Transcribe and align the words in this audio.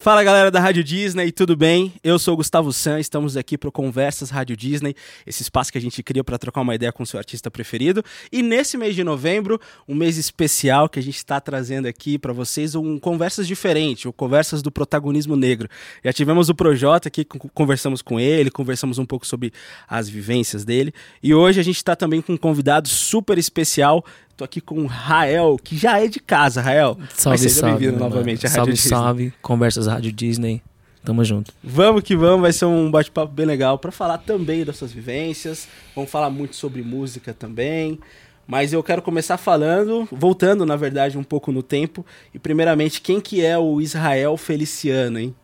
Fala 0.00 0.22
galera 0.22 0.48
da 0.48 0.60
Rádio 0.60 0.84
Disney, 0.84 1.32
tudo 1.32 1.56
bem? 1.56 1.92
Eu 2.04 2.20
sou 2.20 2.34
o 2.34 2.36
Gustavo 2.36 2.72
San, 2.72 3.00
estamos 3.00 3.36
aqui 3.36 3.58
para 3.58 3.68
Conversas 3.68 4.30
Rádio 4.30 4.56
Disney, 4.56 4.94
esse 5.26 5.42
espaço 5.42 5.72
que 5.72 5.78
a 5.78 5.80
gente 5.80 6.04
cria 6.04 6.22
para 6.22 6.38
trocar 6.38 6.60
uma 6.60 6.72
ideia 6.72 6.92
com 6.92 7.02
o 7.02 7.06
seu 7.06 7.18
artista 7.18 7.50
preferido. 7.50 8.00
E 8.30 8.40
nesse 8.40 8.78
mês 8.78 8.94
de 8.94 9.02
novembro, 9.02 9.60
um 9.88 9.96
mês 9.96 10.16
especial 10.16 10.88
que 10.88 11.00
a 11.00 11.02
gente 11.02 11.16
está 11.16 11.40
trazendo 11.40 11.88
aqui 11.88 12.16
para 12.16 12.32
vocês 12.32 12.76
um 12.76 12.96
conversas 12.96 13.44
diferente, 13.44 14.06
o 14.06 14.12
conversas 14.12 14.62
do 14.62 14.70
protagonismo 14.70 15.34
negro. 15.34 15.68
Já 16.04 16.12
tivemos 16.12 16.48
o 16.48 16.54
Projota 16.54 17.08
aqui, 17.08 17.24
conversamos 17.24 18.00
com 18.00 18.20
ele, 18.20 18.52
conversamos 18.52 18.98
um 18.98 19.04
pouco 19.04 19.26
sobre 19.26 19.52
as 19.88 20.08
vivências 20.08 20.64
dele. 20.64 20.94
E 21.20 21.34
hoje 21.34 21.58
a 21.58 21.64
gente 21.64 21.78
está 21.78 21.96
também 21.96 22.22
com 22.22 22.34
um 22.34 22.36
convidado 22.36 22.86
super 22.86 23.36
especial 23.36 24.04
Tô 24.38 24.44
aqui 24.44 24.60
com 24.60 24.82
o 24.82 24.86
Rael, 24.86 25.56
que 25.60 25.76
já 25.76 26.00
é 26.00 26.06
de 26.06 26.20
casa, 26.20 26.60
Rael. 26.60 26.96
Salve, 27.12 27.38
seja 27.38 27.54
salve. 27.56 27.78
bem-vindo 27.78 27.98
novamente 27.98 28.46
à 28.46 28.48
Rádio 28.48 28.54
salve, 28.54 28.72
Disney. 28.72 28.88
Salve, 28.88 29.32
Conversas 29.42 29.88
Rádio 29.88 30.12
Disney. 30.12 30.62
Tamo 31.04 31.24
junto. 31.24 31.52
Vamos 31.60 32.04
que 32.04 32.14
vamos, 32.14 32.42
vai 32.42 32.52
ser 32.52 32.66
um 32.66 32.88
bate-papo 32.88 33.32
bem 33.32 33.44
legal 33.44 33.80
para 33.80 33.90
falar 33.90 34.18
também 34.18 34.64
das 34.64 34.76
suas 34.76 34.92
vivências. 34.92 35.66
Vamos 35.92 36.08
falar 36.08 36.30
muito 36.30 36.54
sobre 36.54 36.82
música 36.82 37.34
também. 37.34 37.98
Mas 38.46 38.72
eu 38.72 38.80
quero 38.80 39.02
começar 39.02 39.38
falando, 39.38 40.06
voltando 40.12 40.64
na 40.64 40.76
verdade 40.76 41.18
um 41.18 41.24
pouco 41.24 41.50
no 41.50 41.60
tempo, 41.60 42.06
e 42.32 42.38
primeiramente 42.38 43.00
quem 43.00 43.20
que 43.20 43.44
é 43.44 43.58
o 43.58 43.80
Israel 43.80 44.36
Feliciano, 44.36 45.18
hein? 45.18 45.34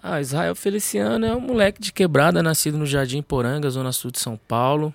Ah, 0.00 0.20
Israel 0.20 0.54
Feliciano 0.54 1.26
é 1.26 1.34
um 1.34 1.40
moleque 1.40 1.80
de 1.80 1.92
quebrada, 1.92 2.40
nascido 2.40 2.78
no 2.78 2.86
Jardim 2.86 3.20
Poranga, 3.20 3.68
zona 3.68 3.90
sul 3.90 4.12
de 4.12 4.20
São 4.20 4.38
Paulo. 4.46 4.94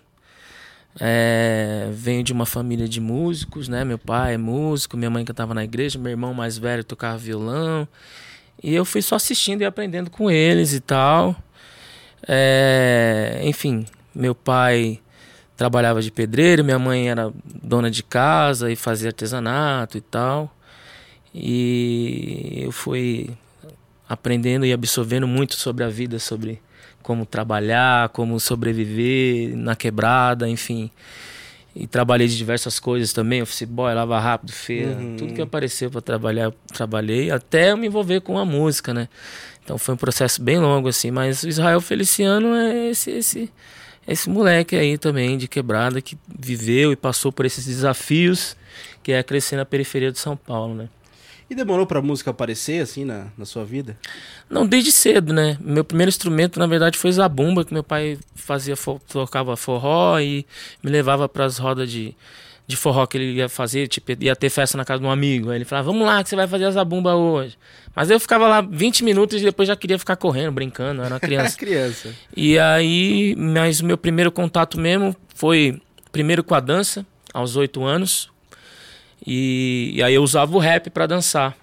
É, 0.99 1.89
venho 1.91 2.23
de 2.23 2.31
uma 2.31 2.45
família 2.45 2.87
de 2.87 3.01
músicos, 3.01 3.67
né? 3.67 3.83
Meu 3.83 3.97
pai 3.97 4.35
é 4.35 4.37
músico, 4.37 4.95
minha 4.95 5.09
mãe 5.09 5.25
cantava 5.25 5.53
na 5.53 5.63
igreja, 5.63 5.97
meu 5.97 6.11
irmão 6.11 6.33
mais 6.33 6.57
velho 6.57 6.83
tocava 6.83 7.17
violão. 7.17 7.87
E 8.61 8.73
eu 8.73 8.85
fui 8.85 9.01
só 9.01 9.15
assistindo 9.15 9.61
e 9.61 9.65
aprendendo 9.65 10.09
com 10.09 10.29
eles 10.29 10.73
e 10.73 10.79
tal. 10.79 11.35
É, 12.27 13.41
enfim, 13.43 13.85
meu 14.13 14.35
pai 14.35 14.99
trabalhava 15.57 16.01
de 16.01 16.11
pedreiro, 16.11 16.63
minha 16.63 16.79
mãe 16.79 17.09
era 17.09 17.31
dona 17.45 17.89
de 17.89 18.03
casa 18.03 18.71
e 18.71 18.75
fazia 18.75 19.09
artesanato 19.09 19.97
e 19.97 20.01
tal. 20.01 20.55
E 21.33 22.61
eu 22.63 22.71
fui 22.71 23.31
aprendendo 24.07 24.65
e 24.65 24.73
absorvendo 24.73 25.27
muito 25.27 25.55
sobre 25.55 25.83
a 25.83 25.89
vida, 25.89 26.19
sobre 26.19 26.61
como 27.03 27.25
trabalhar, 27.25 28.09
como 28.09 28.39
sobreviver 28.39 29.55
na 29.55 29.75
quebrada, 29.75 30.49
enfim. 30.49 30.89
E 31.75 31.87
trabalhei 31.87 32.27
de 32.27 32.37
diversas 32.37 32.79
coisas 32.79 33.13
também, 33.13 33.41
office 33.41 33.63
boy, 33.63 33.93
lava 33.93 34.19
rápido, 34.19 34.51
feira, 34.51 34.91
uhum. 34.91 35.15
tudo 35.17 35.33
que 35.33 35.41
apareceu 35.41 35.89
para 35.91 36.01
trabalhar, 36.01 36.45
eu 36.45 36.53
trabalhei, 36.71 37.31
até 37.31 37.71
eu 37.71 37.77
me 37.77 37.87
envolver 37.87 38.21
com 38.21 38.37
a 38.37 38.45
música, 38.45 38.93
né? 38.93 39.09
Então 39.63 39.77
foi 39.77 39.93
um 39.95 39.97
processo 39.97 40.41
bem 40.41 40.59
longo 40.59 40.87
assim, 40.87 41.09
mas 41.09 41.43
o 41.43 41.47
Israel 41.47 41.81
Feliciano 41.81 42.53
é 42.55 42.89
esse 42.89 43.11
esse 43.11 43.51
esse 44.07 44.29
moleque 44.29 44.75
aí 44.75 44.97
também 44.97 45.37
de 45.37 45.47
quebrada 45.47 46.01
que 46.01 46.17
viveu 46.27 46.91
e 46.91 46.95
passou 46.95 47.31
por 47.31 47.45
esses 47.45 47.65
desafios 47.65 48.55
que 49.01 49.13
é 49.13 49.23
crescer 49.23 49.55
na 49.55 49.65
periferia 49.65 50.11
de 50.11 50.19
São 50.19 50.35
Paulo, 50.35 50.75
né? 50.75 50.89
E 51.53 51.55
demorou 51.55 51.85
pra 51.85 52.01
música 52.01 52.31
aparecer, 52.31 52.81
assim, 52.81 53.05
na, 53.05 53.27
na 53.37 53.45
sua 53.45 53.63
vida? 53.63 53.95
Não, 54.49 54.65
desde 54.65 54.91
cedo, 54.91 55.31
né? 55.31 55.55
Meu 55.61 55.83
primeiro 55.83 56.09
instrumento, 56.09 56.57
na 56.57 56.65
verdade, 56.65 56.97
foi 56.97 57.11
zabumba, 57.11 57.63
que 57.63 57.71
meu 57.71 57.83
pai 57.83 58.17
fazia, 58.33 58.73
tocava 59.07 59.55
forró 59.55 60.19
e 60.19 60.47
me 60.81 60.89
levava 60.89 61.29
pras 61.29 61.59
rodas 61.59 61.91
de, 61.91 62.17
de 62.65 62.75
forró 62.75 63.05
que 63.05 63.19
ele 63.19 63.33
ia 63.33 63.47
fazer, 63.47 63.87
tipo, 63.87 64.13
ia 64.19 64.35
ter 64.35 64.49
festa 64.49 64.75
na 64.75 64.83
casa 64.83 64.99
de 64.99 65.05
um 65.05 65.11
amigo. 65.11 65.51
Aí 65.51 65.57
ele 65.59 65.63
falava, 65.63 65.91
vamos 65.91 66.07
lá, 66.07 66.23
que 66.23 66.29
você 66.29 66.35
vai 66.35 66.47
fazer 66.47 66.65
a 66.65 66.71
zabumba 66.71 67.13
hoje. 67.13 67.55
Mas 67.95 68.09
eu 68.09 68.19
ficava 68.19 68.47
lá 68.47 68.59
20 68.59 69.03
minutos 69.03 69.39
e 69.39 69.45
depois 69.45 69.67
já 69.67 69.75
queria 69.75 69.99
ficar 69.99 70.15
correndo, 70.15 70.53
brincando, 70.53 71.01
eu 71.01 71.05
era 71.05 71.13
uma 71.13 71.19
criança. 71.21 71.55
criança. 71.55 72.15
E 72.35 72.57
aí, 72.57 73.35
mas 73.37 73.79
o 73.79 73.85
meu 73.85 73.97
primeiro 73.99 74.31
contato 74.31 74.79
mesmo 74.79 75.15
foi 75.35 75.79
primeiro 76.11 76.43
com 76.43 76.55
a 76.55 76.59
dança, 76.59 77.05
aos 77.31 77.55
8 77.55 77.83
anos, 77.83 78.32
e, 79.25 79.91
e 79.95 80.03
aí 80.03 80.13
eu 80.13 80.23
usava 80.23 80.55
o 80.55 80.59
rap 80.59 80.89
para 80.89 81.07
dançar. 81.07 81.55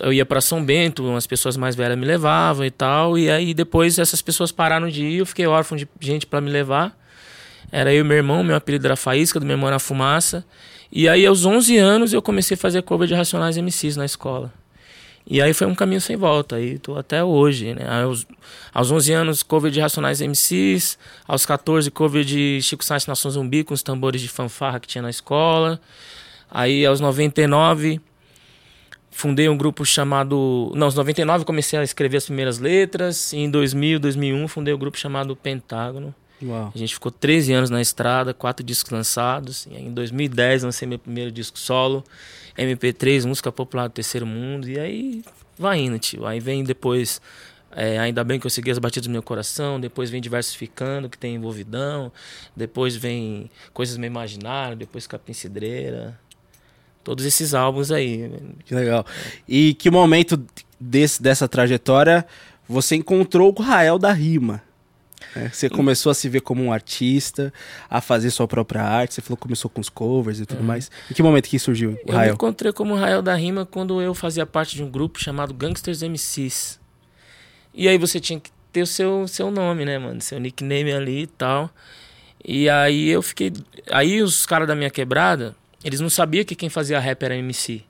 Eu 0.00 0.12
ia 0.12 0.26
para 0.26 0.40
São 0.40 0.62
Bento, 0.62 1.06
umas 1.06 1.26
pessoas 1.26 1.56
mais 1.56 1.74
velhas 1.74 1.96
me 1.96 2.04
levavam 2.04 2.64
e 2.64 2.70
tal. 2.70 3.18
E 3.18 3.30
aí 3.30 3.54
depois 3.54 3.98
essas 3.98 4.20
pessoas 4.20 4.52
pararam 4.52 4.88
de 4.88 5.04
ir, 5.04 5.18
eu 5.18 5.26
fiquei 5.26 5.46
órfão 5.46 5.76
de 5.76 5.88
gente 6.00 6.26
para 6.26 6.40
me 6.40 6.50
levar. 6.50 6.96
Era 7.72 7.92
eu 7.92 8.00
e 8.00 8.04
meu 8.04 8.16
irmão, 8.16 8.42
meu 8.42 8.56
apelido 8.56 8.86
era 8.86 8.96
Faísca, 8.96 9.40
do 9.40 9.46
meu 9.46 9.54
irmão 9.54 9.68
era 9.68 9.78
Fumaça. 9.78 10.44
E 10.90 11.08
aí 11.08 11.24
aos 11.26 11.44
11 11.44 11.76
anos 11.78 12.12
eu 12.12 12.20
comecei 12.20 12.54
a 12.54 12.58
fazer 12.58 12.82
cover 12.82 13.06
de 13.06 13.14
Racionais 13.14 13.56
MCs 13.56 13.96
na 13.96 14.04
escola. 14.04 14.52
E 15.30 15.42
aí 15.42 15.52
foi 15.52 15.66
um 15.66 15.74
caminho 15.74 16.00
sem 16.00 16.16
volta, 16.16 16.56
aí 16.56 16.78
tô 16.78 16.96
até 16.96 17.22
hoje, 17.22 17.74
né? 17.74 17.86
Aos, 18.02 18.26
aos 18.72 18.90
11 18.90 19.12
anos, 19.12 19.42
cover 19.42 19.70
de 19.70 19.78
Racionais 19.78 20.22
MCs, 20.22 20.98
aos 21.26 21.44
14, 21.44 21.90
cover 21.90 22.24
de 22.24 22.60
Chico 22.62 22.82
Sainz 22.82 23.06
Nação 23.06 23.30
Zumbi, 23.30 23.62
com 23.62 23.74
os 23.74 23.82
tambores 23.82 24.22
de 24.22 24.28
fanfarra 24.28 24.80
que 24.80 24.88
tinha 24.88 25.02
na 25.02 25.10
escola. 25.10 25.78
Aí 26.50 26.84
aos 26.86 27.00
99 27.00 28.00
fundei 29.10 29.48
um 29.48 29.56
grupo 29.56 29.84
chamado, 29.84 30.70
não, 30.76 30.86
aos 30.86 30.94
99 30.94 31.44
comecei 31.44 31.76
a 31.76 31.82
escrever 31.82 32.18
as 32.18 32.26
primeiras 32.26 32.60
letras, 32.60 33.32
e 33.32 33.38
em 33.38 33.50
2000, 33.50 33.98
2001 33.98 34.46
fundei 34.46 34.72
um 34.72 34.78
grupo 34.78 34.96
chamado 34.96 35.34
Pentágono. 35.34 36.14
Uau. 36.40 36.70
A 36.72 36.78
gente 36.78 36.94
ficou 36.94 37.10
13 37.10 37.52
anos 37.52 37.68
na 37.68 37.80
estrada, 37.80 38.32
quatro 38.32 38.64
discos 38.64 38.92
lançados. 38.92 39.66
E 39.66 39.76
em 39.76 39.92
2010 39.92 40.62
lancei 40.62 40.86
meu 40.86 40.98
primeiro 40.98 41.32
disco 41.32 41.58
solo, 41.58 42.04
MP3, 42.56 43.26
música 43.26 43.50
popular 43.50 43.88
do 43.88 43.92
terceiro 43.92 44.24
mundo. 44.24 44.68
E 44.68 44.78
aí 44.78 45.24
vai 45.58 45.80
indo, 45.80 45.98
tio. 45.98 46.24
Aí 46.24 46.38
vem 46.38 46.62
depois 46.62 47.20
é, 47.72 47.98
ainda 47.98 48.22
bem 48.22 48.38
que 48.38 48.46
eu 48.46 48.50
segui 48.50 48.70
as 48.70 48.78
batidas 48.78 49.08
do 49.08 49.10
meu 49.10 49.22
coração. 49.22 49.80
Depois 49.80 50.10
vem 50.10 50.20
Diversificando, 50.20 51.08
que 51.08 51.18
tem 51.18 51.34
envolvidão. 51.34 52.12
Depois 52.54 52.94
vem 52.94 53.50
Coisas 53.72 53.96
Me 53.96 54.06
Imaginaram. 54.06 54.76
Depois 54.76 55.08
Capim 55.08 55.32
Cidreira 55.32 56.16
todos 57.08 57.24
esses 57.24 57.54
álbuns 57.54 57.90
aí. 57.90 58.30
Que 58.66 58.74
legal. 58.74 59.06
E 59.48 59.72
que 59.72 59.90
momento 59.90 60.38
desse, 60.78 61.22
dessa 61.22 61.48
trajetória 61.48 62.26
você 62.68 62.96
encontrou 62.96 63.54
o 63.56 63.62
Rael 63.62 63.98
da 63.98 64.12
Rima? 64.12 64.62
É, 65.34 65.48
você 65.48 65.70
começou 65.70 66.10
a 66.10 66.14
se 66.14 66.28
ver 66.28 66.42
como 66.42 66.62
um 66.62 66.70
artista, 66.70 67.50
a 67.88 68.02
fazer 68.02 68.30
sua 68.30 68.46
própria 68.46 68.82
arte. 68.82 69.14
Você 69.14 69.22
falou 69.22 69.38
que 69.38 69.42
começou 69.42 69.70
com 69.70 69.80
os 69.80 69.88
covers 69.88 70.38
e 70.38 70.44
tudo 70.44 70.60
uhum. 70.60 70.66
mais. 70.66 70.90
Em 71.10 71.14
que 71.14 71.22
momento 71.22 71.48
que 71.48 71.58
surgiu 71.58 71.92
o 71.92 71.98
eu 72.06 72.14
Rael? 72.14 72.26
Eu 72.26 72.32
me 72.32 72.34
encontrei 72.34 72.72
como 72.74 72.94
Rael 72.94 73.22
da 73.22 73.34
Rima 73.34 73.64
quando 73.64 74.02
eu 74.02 74.14
fazia 74.14 74.44
parte 74.44 74.76
de 74.76 74.82
um 74.82 74.90
grupo 74.90 75.18
chamado 75.18 75.54
Gangsters 75.54 76.02
MCs. 76.02 76.78
E 77.72 77.88
aí 77.88 77.96
você 77.96 78.20
tinha 78.20 78.38
que 78.38 78.50
ter 78.70 78.82
o 78.82 78.86
seu, 78.86 79.26
seu 79.26 79.50
nome, 79.50 79.86
né, 79.86 79.98
mano? 79.98 80.20
Seu 80.20 80.38
nickname 80.38 80.92
ali 80.92 81.22
e 81.22 81.26
tal. 81.26 81.70
E 82.44 82.68
aí 82.68 83.08
eu 83.08 83.22
fiquei. 83.22 83.50
Aí 83.90 84.22
os 84.22 84.44
caras 84.44 84.68
da 84.68 84.74
minha 84.74 84.90
quebrada, 84.90 85.56
eles 85.88 86.00
não 86.00 86.10
sabiam 86.10 86.44
que 86.44 86.54
quem 86.54 86.68
fazia 86.68 87.00
rap 87.00 87.22
era 87.22 87.36
MC. 87.36 87.82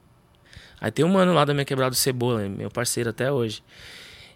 Aí 0.81 0.91
tem 0.91 1.05
um 1.05 1.09
mano 1.09 1.35
lá 1.35 1.45
da 1.45 1.53
minha 1.53 1.65
quebrada 1.65 1.95
Cebola, 1.95 2.49
meu 2.49 2.71
parceiro 2.71 3.11
até 3.11 3.31
hoje. 3.31 3.63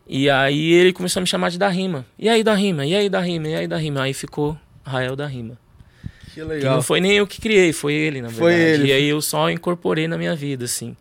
E 0.06 0.28
aí 0.28 0.72
ele 0.72 0.92
começou 0.92 1.20
a 1.20 1.22
me 1.22 1.26
chamar 1.26 1.50
de 1.50 1.58
da 1.58 1.68
rima. 1.68 2.04
E 2.18 2.28
aí 2.28 2.42
da 2.42 2.54
rima, 2.54 2.84
e 2.84 2.94
aí 2.94 3.08
da 3.08 3.20
rima, 3.20 3.48
e 3.48 3.54
aí 3.54 3.68
da 3.68 3.76
rima. 3.76 4.02
Aí 4.02 4.12
ficou 4.12 4.58
Rael 4.84 5.14
da 5.14 5.26
rima. 5.26 5.56
Que 6.34 6.42
legal. 6.42 6.60
Que 6.60 6.76
não 6.76 6.82
foi 6.82 7.00
nem 7.00 7.12
eu 7.12 7.26
que 7.26 7.40
criei, 7.40 7.72
foi 7.72 7.94
ele, 7.94 8.20
na 8.20 8.28
verdade. 8.28 8.40
Foi 8.40 8.54
ele. 8.54 8.88
E 8.88 8.92
aí 8.92 9.08
eu 9.08 9.20
só 9.20 9.48
incorporei 9.50 10.08
na 10.08 10.18
minha 10.18 10.34
vida, 10.34 10.64
assim. 10.64 10.96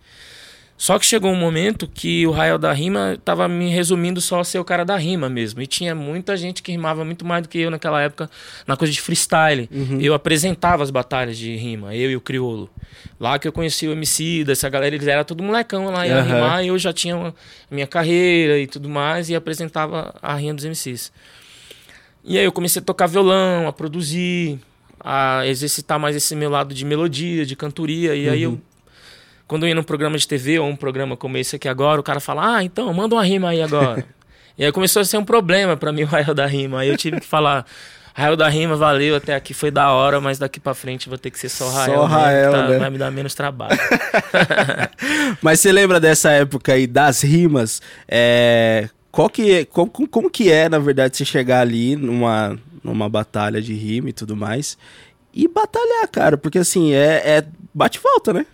Só 0.81 0.97
que 0.97 1.05
chegou 1.05 1.31
um 1.31 1.35
momento 1.35 1.87
que 1.87 2.25
o 2.25 2.31
Rael 2.31 2.57
da 2.57 2.73
Rima 2.73 3.15
tava 3.23 3.47
me 3.47 3.69
resumindo 3.69 4.19
só 4.19 4.39
a 4.39 4.43
ser 4.43 4.57
o 4.57 4.65
cara 4.65 4.83
da 4.83 4.97
rima 4.97 5.29
mesmo. 5.29 5.61
E 5.61 5.67
tinha 5.67 5.93
muita 5.93 6.35
gente 6.35 6.63
que 6.63 6.71
rimava 6.71 7.05
muito 7.05 7.23
mais 7.23 7.43
do 7.43 7.49
que 7.49 7.59
eu 7.59 7.69
naquela 7.69 8.01
época 8.01 8.27
na 8.65 8.75
coisa 8.75 8.91
de 8.91 8.99
freestyle. 8.99 9.69
Uhum. 9.71 10.01
Eu 10.01 10.15
apresentava 10.15 10.81
as 10.81 10.89
batalhas 10.89 11.37
de 11.37 11.55
rima, 11.55 11.95
eu 11.95 12.09
e 12.09 12.15
o 12.15 12.19
Criolo. 12.19 12.67
Lá 13.19 13.37
que 13.37 13.47
eu 13.47 13.51
conheci 13.51 13.87
o 13.87 13.91
MC, 13.91 14.43
dessa 14.43 14.67
galera, 14.69 14.95
eles 14.95 15.07
eram 15.07 15.23
todo 15.23 15.43
molecão 15.43 15.85
lá, 15.91 16.07
ia 16.07 16.17
uhum. 16.17 16.23
rimar, 16.23 16.65
e 16.65 16.69
eu 16.69 16.79
já 16.79 16.91
tinha 16.91 17.15
a 17.15 17.33
minha 17.69 17.85
carreira 17.85 18.57
e 18.57 18.65
tudo 18.65 18.89
mais, 18.89 19.29
e 19.29 19.35
apresentava 19.35 20.15
a 20.19 20.33
rima 20.33 20.55
dos 20.55 20.65
MCs. 20.65 21.11
E 22.25 22.39
aí 22.39 22.43
eu 22.43 22.51
comecei 22.51 22.81
a 22.81 22.83
tocar 22.83 23.05
violão, 23.05 23.67
a 23.67 23.71
produzir, 23.71 24.59
a 24.99 25.45
exercitar 25.45 25.99
mais 25.99 26.15
esse 26.15 26.35
meu 26.35 26.49
lado 26.49 26.73
de 26.73 26.83
melodia, 26.83 27.45
de 27.45 27.55
cantoria, 27.55 28.15
e 28.15 28.25
uhum. 28.25 28.33
aí 28.33 28.41
eu 28.41 28.49
uhum 28.49 28.70
quando 29.51 29.63
eu 29.63 29.67
ia 29.67 29.75
num 29.75 29.83
programa 29.83 30.17
de 30.17 30.25
TV 30.25 30.59
ou 30.59 30.69
um 30.69 30.77
programa 30.77 31.17
como 31.17 31.37
esse 31.37 31.57
aqui 31.57 31.67
agora, 31.67 31.99
o 31.99 32.03
cara 32.03 32.21
fala, 32.21 32.55
ah, 32.55 32.63
então, 32.63 32.93
manda 32.93 33.15
uma 33.15 33.23
rima 33.25 33.49
aí 33.49 33.61
agora. 33.61 34.01
e 34.57 34.63
aí 34.63 34.71
começou 34.71 35.01
a 35.01 35.03
ser 35.03 35.17
um 35.17 35.25
problema 35.25 35.75
para 35.75 35.91
mim 35.91 36.03
o 36.03 36.05
raio 36.05 36.33
da 36.33 36.45
rima. 36.45 36.79
Aí 36.79 36.87
eu 36.87 36.95
tive 36.95 37.19
que 37.19 37.27
falar, 37.27 37.65
raio 38.13 38.37
da 38.37 38.47
rima, 38.47 38.77
valeu, 38.77 39.13
até 39.13 39.35
aqui 39.35 39.53
foi 39.53 39.69
da 39.69 39.91
hora, 39.91 40.21
mas 40.21 40.39
daqui 40.39 40.57
para 40.57 40.73
frente 40.73 41.09
vou 41.09 41.17
ter 41.17 41.31
que 41.31 41.37
ser 41.37 41.49
só 41.49 41.67
raio. 41.67 41.95
Só 41.95 42.05
raio, 42.05 42.49
tá, 42.49 42.67
né? 42.69 42.79
Vai 42.79 42.89
me 42.91 42.97
dar 42.97 43.11
menos 43.11 43.35
trabalho. 43.35 43.77
mas 45.43 45.59
você 45.59 45.69
lembra 45.69 45.99
dessa 45.99 46.31
época 46.31 46.71
aí 46.71 46.87
das 46.87 47.21
rimas? 47.21 47.81
É... 48.07 48.87
Qual 49.11 49.29
que 49.29 49.51
é, 49.51 49.65
como, 49.65 49.91
como 49.91 50.29
que 50.31 50.49
é, 50.49 50.69
na 50.69 50.79
verdade, 50.79 51.17
você 51.17 51.25
chegar 51.25 51.59
ali 51.59 51.97
numa, 51.97 52.57
numa 52.81 53.09
batalha 53.09 53.61
de 53.61 53.73
rima 53.73 54.11
e 54.11 54.13
tudo 54.13 54.33
mais 54.33 54.77
e 55.33 55.45
batalhar, 55.45 56.07
cara? 56.09 56.37
Porque 56.37 56.59
assim, 56.59 56.93
é, 56.93 57.21
é 57.25 57.45
bate 57.73 57.99
volta, 57.99 58.31
né? 58.31 58.45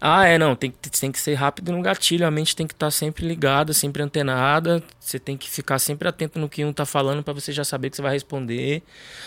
Ah, 0.00 0.26
é, 0.26 0.38
não, 0.38 0.54
tem, 0.54 0.72
tem 1.00 1.10
que 1.10 1.20
ser 1.20 1.34
rápido 1.34 1.72
no 1.72 1.82
gatilho, 1.82 2.26
a 2.26 2.30
mente 2.30 2.54
tem 2.54 2.66
que 2.66 2.74
estar 2.74 2.86
tá 2.86 2.90
sempre 2.90 3.26
ligada, 3.26 3.72
sempre 3.72 4.02
antenada, 4.02 4.82
você 5.00 5.18
tem 5.18 5.36
que 5.36 5.50
ficar 5.50 5.78
sempre 5.78 6.08
atento 6.08 6.38
no 6.38 6.48
que 6.48 6.64
um 6.64 6.72
tá 6.72 6.86
falando 6.86 7.22
para 7.22 7.32
você 7.32 7.52
já 7.52 7.64
saber 7.64 7.90
que 7.90 7.96
você 7.96 8.02
vai 8.02 8.12
responder. 8.12 8.82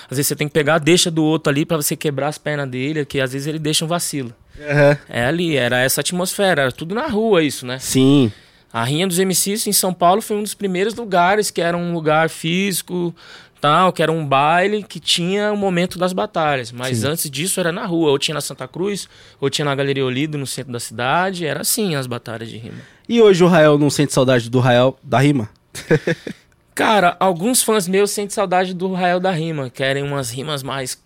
Às 0.09 0.17
vezes 0.17 0.27
você 0.27 0.35
tem 0.35 0.47
que 0.47 0.53
pegar 0.53 0.75
a 0.75 0.79
deixa 0.79 1.11
do 1.11 1.23
outro 1.23 1.51
ali 1.51 1.65
para 1.65 1.77
você 1.77 1.95
quebrar 1.95 2.27
as 2.27 2.37
pernas 2.37 2.69
dele, 2.69 3.05
que 3.05 3.19
às 3.19 3.33
vezes 3.33 3.47
ele 3.47 3.59
deixa 3.59 3.83
um 3.83 3.87
vacilo. 3.87 4.33
Uhum. 4.57 4.97
É 5.09 5.25
ali, 5.25 5.57
era 5.57 5.79
essa 5.79 6.01
atmosfera, 6.01 6.63
era 6.63 6.71
tudo 6.71 6.95
na 6.95 7.07
rua 7.07 7.43
isso, 7.43 7.65
né? 7.65 7.79
Sim. 7.79 8.31
A 8.71 8.85
Rinha 8.85 9.05
dos 9.05 9.19
MCs 9.19 9.67
em 9.67 9.73
São 9.73 9.93
Paulo 9.93 10.21
foi 10.21 10.37
um 10.37 10.43
dos 10.43 10.53
primeiros 10.53 10.95
lugares 10.95 11.51
que 11.51 11.59
era 11.59 11.75
um 11.75 11.93
lugar 11.93 12.29
físico, 12.29 13.13
tal, 13.61 13.93
que 13.93 14.01
era 14.01 14.11
um 14.11 14.25
baile 14.25 14.81
que 14.81 14.99
tinha 14.99 15.53
o 15.53 15.57
momento 15.57 15.99
das 15.99 16.11
batalhas. 16.11 16.71
Mas 16.71 16.97
Sim. 16.97 17.07
antes 17.07 17.29
disso 17.29 17.59
era 17.59 17.71
na 17.71 17.85
rua, 17.85 18.09
ou 18.09 18.17
tinha 18.17 18.33
na 18.33 18.41
Santa 18.41 18.67
Cruz, 18.67 19.07
ou 19.39 19.49
tinha 19.49 19.63
na 19.63 19.75
Galeria 19.75 20.03
Olido, 20.03 20.37
no 20.37 20.47
centro 20.47 20.73
da 20.73 20.79
cidade. 20.79 21.45
Era 21.45 21.61
assim 21.61 21.95
as 21.95 22.07
batalhas 22.07 22.49
de 22.49 22.57
rima. 22.57 22.79
E 23.07 23.21
hoje 23.21 23.43
o 23.43 23.47
Rael 23.47 23.77
não 23.77 23.89
sente 23.89 24.11
saudade 24.11 24.49
do 24.49 24.59
Rael 24.59 24.97
da 25.03 25.19
rima? 25.19 25.47
Cara, 26.73 27.15
alguns 27.19 27.61
fãs 27.61 27.87
meus 27.87 28.09
sentem 28.11 28.31
saudade 28.31 28.73
do 28.73 28.91
Rael 28.93 29.19
da 29.19 29.31
rima. 29.31 29.69
Querem 29.69 30.03
umas 30.03 30.31
rimas 30.31 30.63
mais 30.63 30.99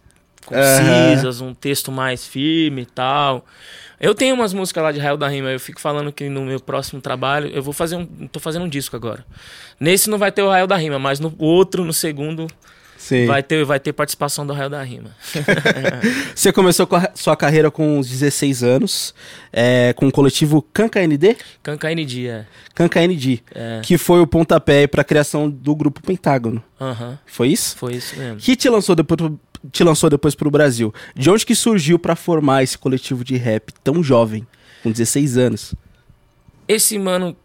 concisas, 0.45 1.41
uhum. 1.41 1.49
um 1.49 1.53
texto 1.53 1.91
mais 1.91 2.25
firme 2.25 2.83
e 2.83 2.85
tal. 2.85 3.45
Eu 3.99 4.13
tenho 4.13 4.35
umas 4.35 4.53
músicas 4.53 4.83
lá 4.83 4.91
de 4.91 4.99
Rael 4.99 5.17
da 5.17 5.27
Rima, 5.27 5.49
eu 5.49 5.59
fico 5.59 5.79
falando 5.79 6.11
que 6.11 6.27
no 6.29 6.41
meu 6.41 6.59
próximo 6.59 7.01
trabalho, 7.01 7.49
eu 7.53 7.63
vou 7.63 7.73
fazer 7.73 7.95
um. 7.95 8.05
tô 8.27 8.39
fazendo 8.39 8.65
um 8.65 8.69
disco 8.69 8.95
agora. 8.95 9.25
Nesse 9.79 10.09
não 10.09 10.17
vai 10.17 10.31
ter 10.31 10.41
o 10.41 10.49
Rael 10.49 10.67
da 10.67 10.75
Rima, 10.75 10.99
mas 10.99 11.19
no 11.19 11.33
outro, 11.37 11.83
no 11.85 11.93
segundo, 11.93 12.47
Sim. 13.05 13.27
Vai 13.27 13.43
ter, 13.43 13.63
vai 13.63 13.79
ter 13.79 13.93
participação 13.93 14.47
do 14.47 14.51
Rael 14.51 14.67
da 14.67 14.81
Rima. 14.81 15.15
Você 16.33 16.51
começou 16.51 16.87
a 16.91 17.11
sua 17.13 17.35
carreira 17.37 17.69
com 17.69 17.99
uns 17.99 18.09
16 18.09 18.63
anos, 18.63 19.13
é, 19.53 19.93
com 19.93 20.07
o 20.07 20.11
coletivo 20.11 20.59
Canca 20.73 21.05
ND? 21.05 21.37
Canca 21.61 21.93
ND, 21.93 22.27
é. 22.27 22.47
Canca 22.73 23.05
ND, 23.05 23.43
é. 23.53 23.79
que 23.83 23.95
foi 23.99 24.21
o 24.21 24.25
pontapé 24.25 24.87
para 24.87 25.01
a 25.01 25.03
criação 25.03 25.47
do 25.47 25.75
grupo 25.75 26.01
Pentágono. 26.01 26.63
Uhum. 26.79 27.15
Foi 27.27 27.49
isso? 27.49 27.77
Foi 27.77 27.93
isso 27.93 28.17
mesmo. 28.17 28.37
Que 28.37 28.55
te 28.55 28.67
lançou 28.69 28.95
depois 28.95 29.33
te 29.71 29.83
lançou 29.83 30.09
depois 30.09 30.33
pro 30.33 30.49
Brasil. 30.49 30.91
De 31.15 31.29
onde 31.29 31.45
que 31.45 31.53
surgiu 31.53 31.99
para 31.99 32.15
formar 32.15 32.63
esse 32.63 32.75
coletivo 32.75 33.23
de 33.23 33.35
rap 33.35 33.71
tão 33.83 34.01
jovem, 34.01 34.47
com 34.81 34.91
16 34.91 35.37
anos? 35.37 35.75
Esse 36.67 36.97
mano 36.97 37.35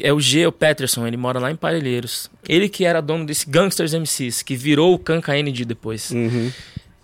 é 0.00 0.12
o 0.12 0.20
G, 0.20 0.46
o 0.46 0.52
Peterson, 0.52 1.06
ele 1.06 1.16
mora 1.16 1.38
lá 1.38 1.50
em 1.50 1.56
Parelheiros. 1.56 2.30
Ele 2.48 2.68
que 2.68 2.84
era 2.84 3.00
dono 3.00 3.26
desse 3.26 3.48
Gangsters 3.48 3.92
MCs, 3.92 4.42
que 4.42 4.56
virou 4.56 4.94
o 4.94 4.98
Kanka 4.98 5.32
ND 5.34 5.64
depois. 5.64 6.10
Uhum. 6.10 6.50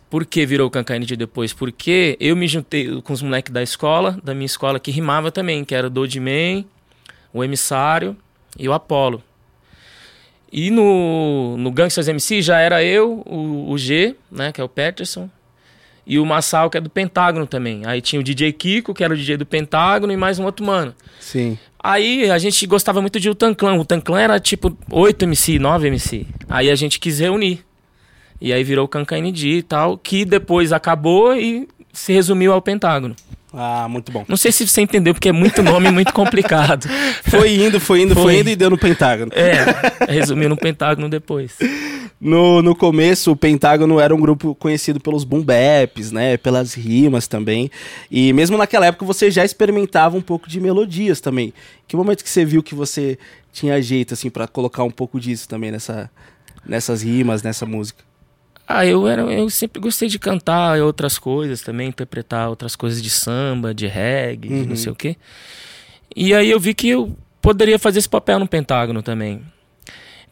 Por 0.08 0.26
que 0.26 0.44
virou 0.44 0.66
o 0.66 0.70
Kanka 0.70 0.98
ND 0.98 1.16
depois? 1.16 1.52
Porque 1.52 2.16
eu 2.18 2.34
me 2.34 2.48
juntei 2.48 3.00
com 3.02 3.12
os 3.12 3.22
moleques 3.22 3.52
da 3.52 3.62
escola, 3.62 4.18
da 4.24 4.34
minha 4.34 4.46
escola, 4.46 4.80
que 4.80 4.90
rimava 4.90 5.30
também, 5.30 5.64
que 5.64 5.74
era 5.74 5.86
o 5.86 5.90
Dodman, 5.90 6.66
o 7.32 7.44
Emissário 7.44 8.16
e 8.58 8.68
o 8.68 8.72
Apollo. 8.72 9.22
E 10.52 10.70
no, 10.70 11.56
no 11.56 11.70
Gangsters 11.70 12.08
MC 12.08 12.42
já 12.42 12.58
era 12.58 12.82
eu, 12.82 13.22
o, 13.24 13.70
o 13.70 13.78
G, 13.78 14.16
né, 14.30 14.50
que 14.50 14.60
é 14.60 14.64
o 14.64 14.68
Peterson, 14.68 15.30
e 16.04 16.18
o 16.18 16.26
Massal, 16.26 16.68
que 16.68 16.76
é 16.76 16.80
do 16.80 16.90
Pentágono 16.90 17.46
também. 17.46 17.82
Aí 17.86 18.00
tinha 18.00 18.18
o 18.18 18.22
DJ 18.24 18.52
Kiko, 18.52 18.92
que 18.92 19.04
era 19.04 19.14
o 19.14 19.16
DJ 19.16 19.36
do 19.36 19.46
Pentágono, 19.46 20.12
e 20.12 20.16
mais 20.16 20.40
um 20.40 20.44
outro 20.44 20.66
mano. 20.66 20.92
Sim. 21.20 21.56
Aí 21.82 22.30
a 22.30 22.38
gente 22.38 22.66
gostava 22.66 23.00
muito 23.00 23.18
de 23.18 23.30
o 23.30 23.34
Tanclan. 23.34 23.74
O 23.76 23.84
Tanclan 23.84 24.20
era 24.20 24.38
tipo 24.38 24.76
8 24.90 25.24
MC, 25.24 25.58
9 25.58 25.88
MC. 25.88 26.26
Aí 26.48 26.70
a 26.70 26.74
gente 26.74 27.00
quis 27.00 27.18
reunir. 27.18 27.64
E 28.40 28.52
aí 28.52 28.64
virou 28.64 28.86
o 28.86 28.88
Cancan 28.88 29.20
ND 29.20 29.58
e 29.58 29.62
tal, 29.62 29.98
que 29.98 30.24
depois 30.24 30.72
acabou 30.72 31.36
e 31.36 31.68
se 31.92 32.12
resumiu 32.12 32.52
ao 32.52 32.62
Pentágono. 32.62 33.14
Ah, 33.52 33.86
muito 33.88 34.12
bom. 34.12 34.24
Não 34.28 34.36
sei 34.36 34.52
se 34.52 34.66
você 34.66 34.80
entendeu, 34.80 35.12
porque 35.12 35.28
é 35.28 35.32
muito 35.32 35.62
nome 35.62 35.90
muito 35.90 36.12
complicado. 36.12 36.88
foi 37.28 37.56
indo, 37.56 37.80
foi 37.80 38.02
indo, 38.02 38.14
foi. 38.14 38.22
foi 38.22 38.38
indo 38.38 38.50
e 38.50 38.56
deu 38.56 38.70
no 38.70 38.78
Pentágono. 38.78 39.32
É, 39.34 40.06
resumiu 40.12 40.48
no 40.48 40.56
Pentágono 40.56 41.08
depois. 41.08 41.56
No, 42.20 42.60
no 42.60 42.76
começo, 42.76 43.32
o 43.32 43.36
Pentágono 43.36 43.98
era 43.98 44.14
um 44.14 44.20
grupo 44.20 44.54
conhecido 44.54 45.00
pelos 45.00 45.24
boom 45.24 45.42
baps, 45.42 46.12
né? 46.12 46.36
Pelas 46.36 46.74
rimas 46.74 47.26
também. 47.26 47.70
E 48.10 48.30
mesmo 48.34 48.58
naquela 48.58 48.84
época 48.84 49.06
você 49.06 49.30
já 49.30 49.42
experimentava 49.42 50.18
um 50.18 50.20
pouco 50.20 50.46
de 50.46 50.60
melodias 50.60 51.18
também. 51.18 51.54
Que 51.88 51.96
momento 51.96 52.22
que 52.22 52.28
você 52.28 52.44
viu 52.44 52.62
que 52.62 52.74
você 52.74 53.18
tinha 53.50 53.80
jeito, 53.80 54.12
assim, 54.12 54.28
para 54.28 54.46
colocar 54.46 54.84
um 54.84 54.90
pouco 54.90 55.18
disso 55.18 55.48
também 55.48 55.70
nessa, 55.70 56.10
nessas 56.66 57.00
rimas, 57.00 57.42
nessa 57.42 57.64
música? 57.64 58.04
Ah, 58.68 58.84
eu, 58.84 59.08
era, 59.08 59.22
eu 59.22 59.48
sempre 59.48 59.80
gostei 59.80 60.06
de 60.06 60.18
cantar 60.18 60.78
outras 60.80 61.18
coisas 61.18 61.62
também, 61.62 61.88
interpretar 61.88 62.50
outras 62.50 62.76
coisas 62.76 63.02
de 63.02 63.10
samba, 63.10 63.72
de 63.72 63.86
reggae, 63.86 64.48
uhum. 64.48 64.54
de 64.56 64.62
não 64.62 64.70
uhum. 64.70 64.76
sei 64.76 64.92
o 64.92 64.94
quê. 64.94 65.16
E 66.14 66.34
aí 66.34 66.50
eu 66.50 66.60
vi 66.60 66.74
que 66.74 66.88
eu 66.88 67.16
poderia 67.40 67.78
fazer 67.78 67.98
esse 67.98 68.08
papel 68.08 68.38
no 68.38 68.46
Pentágono 68.46 69.02
também. 69.02 69.42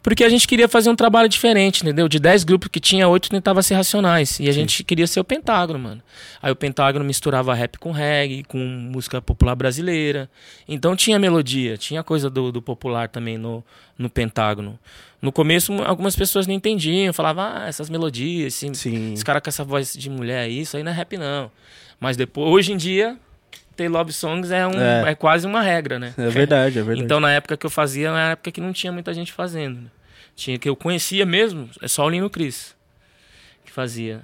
Porque 0.01 0.23
a 0.23 0.29
gente 0.29 0.47
queria 0.47 0.67
fazer 0.67 0.89
um 0.89 0.95
trabalho 0.95 1.27
diferente, 1.27 1.81
entendeu? 1.81 2.07
De 2.07 2.19
10 2.19 2.43
grupos 2.45 2.69
que 2.69 2.79
tinha, 2.79 3.07
8 3.07 3.29
tentava 3.29 3.61
ser 3.61 3.75
racionais. 3.75 4.39
E 4.39 4.47
a 4.47 4.53
Sim. 4.53 4.61
gente 4.61 4.83
queria 4.83 5.05
ser 5.05 5.19
o 5.19 5.23
Pentágono, 5.23 5.77
mano. 5.77 6.01
Aí 6.41 6.51
o 6.51 6.55
Pentágono 6.55 7.03
misturava 7.03 7.53
rap 7.53 7.77
com 7.77 7.91
reggae, 7.91 8.43
com 8.43 8.57
música 8.57 9.21
popular 9.21 9.55
brasileira. 9.55 10.29
Então 10.67 10.95
tinha 10.95 11.19
melodia, 11.19 11.77
tinha 11.77 12.01
coisa 12.01 12.29
do, 12.29 12.51
do 12.51 12.61
popular 12.61 13.09
também 13.09 13.37
no, 13.37 13.63
no 13.97 14.09
Pentágono. 14.09 14.79
No 15.21 15.33
começo, 15.33 15.73
algumas 15.83 16.15
pessoas 16.15 16.47
não 16.47 16.53
entendiam, 16.53 17.13
falavam, 17.13 17.43
ah, 17.43 17.65
essas 17.67 17.89
melodias, 17.89 18.55
assim, 18.55 18.73
Sim. 18.73 19.13
esse 19.13 19.25
cara 19.25 19.41
com 19.41 19.49
essa 19.49 19.65
voz 19.65 19.93
de 19.93 20.09
mulher 20.09 20.49
isso 20.49 20.77
aí 20.77 20.83
não 20.83 20.91
é 20.91 20.95
rap, 20.95 21.17
não. 21.17 21.51
Mas 21.99 22.15
depois, 22.15 22.47
hoje 22.47 22.71
em 22.71 22.77
dia, 22.77 23.17
ter 23.79 23.87
love 23.87 24.11
songs 24.11 24.51
é, 24.51 24.67
um, 24.67 24.71
é. 24.71 25.11
é 25.11 25.15
quase 25.15 25.47
uma 25.47 25.61
regra, 25.61 25.97
né? 25.97 26.13
É 26.17 26.27
verdade, 26.27 26.79
é 26.79 26.83
verdade. 26.83 27.05
Então, 27.05 27.21
na 27.21 27.31
época 27.31 27.55
que 27.55 27.65
eu 27.65 27.69
fazia, 27.69 28.11
na 28.11 28.31
época 28.31 28.51
que 28.51 28.59
não 28.59 28.73
tinha 28.73 28.91
muita 28.91 29.13
gente 29.13 29.31
fazendo. 29.31 29.89
Tinha 30.35 30.59
que 30.59 30.67
eu 30.67 30.75
conhecia 30.75 31.25
mesmo, 31.25 31.69
é 31.81 31.87
só 31.87 32.05
o 32.05 32.09
Lino 32.09 32.29
Cris 32.29 32.77
que 33.63 33.71
fazia. 33.71 34.21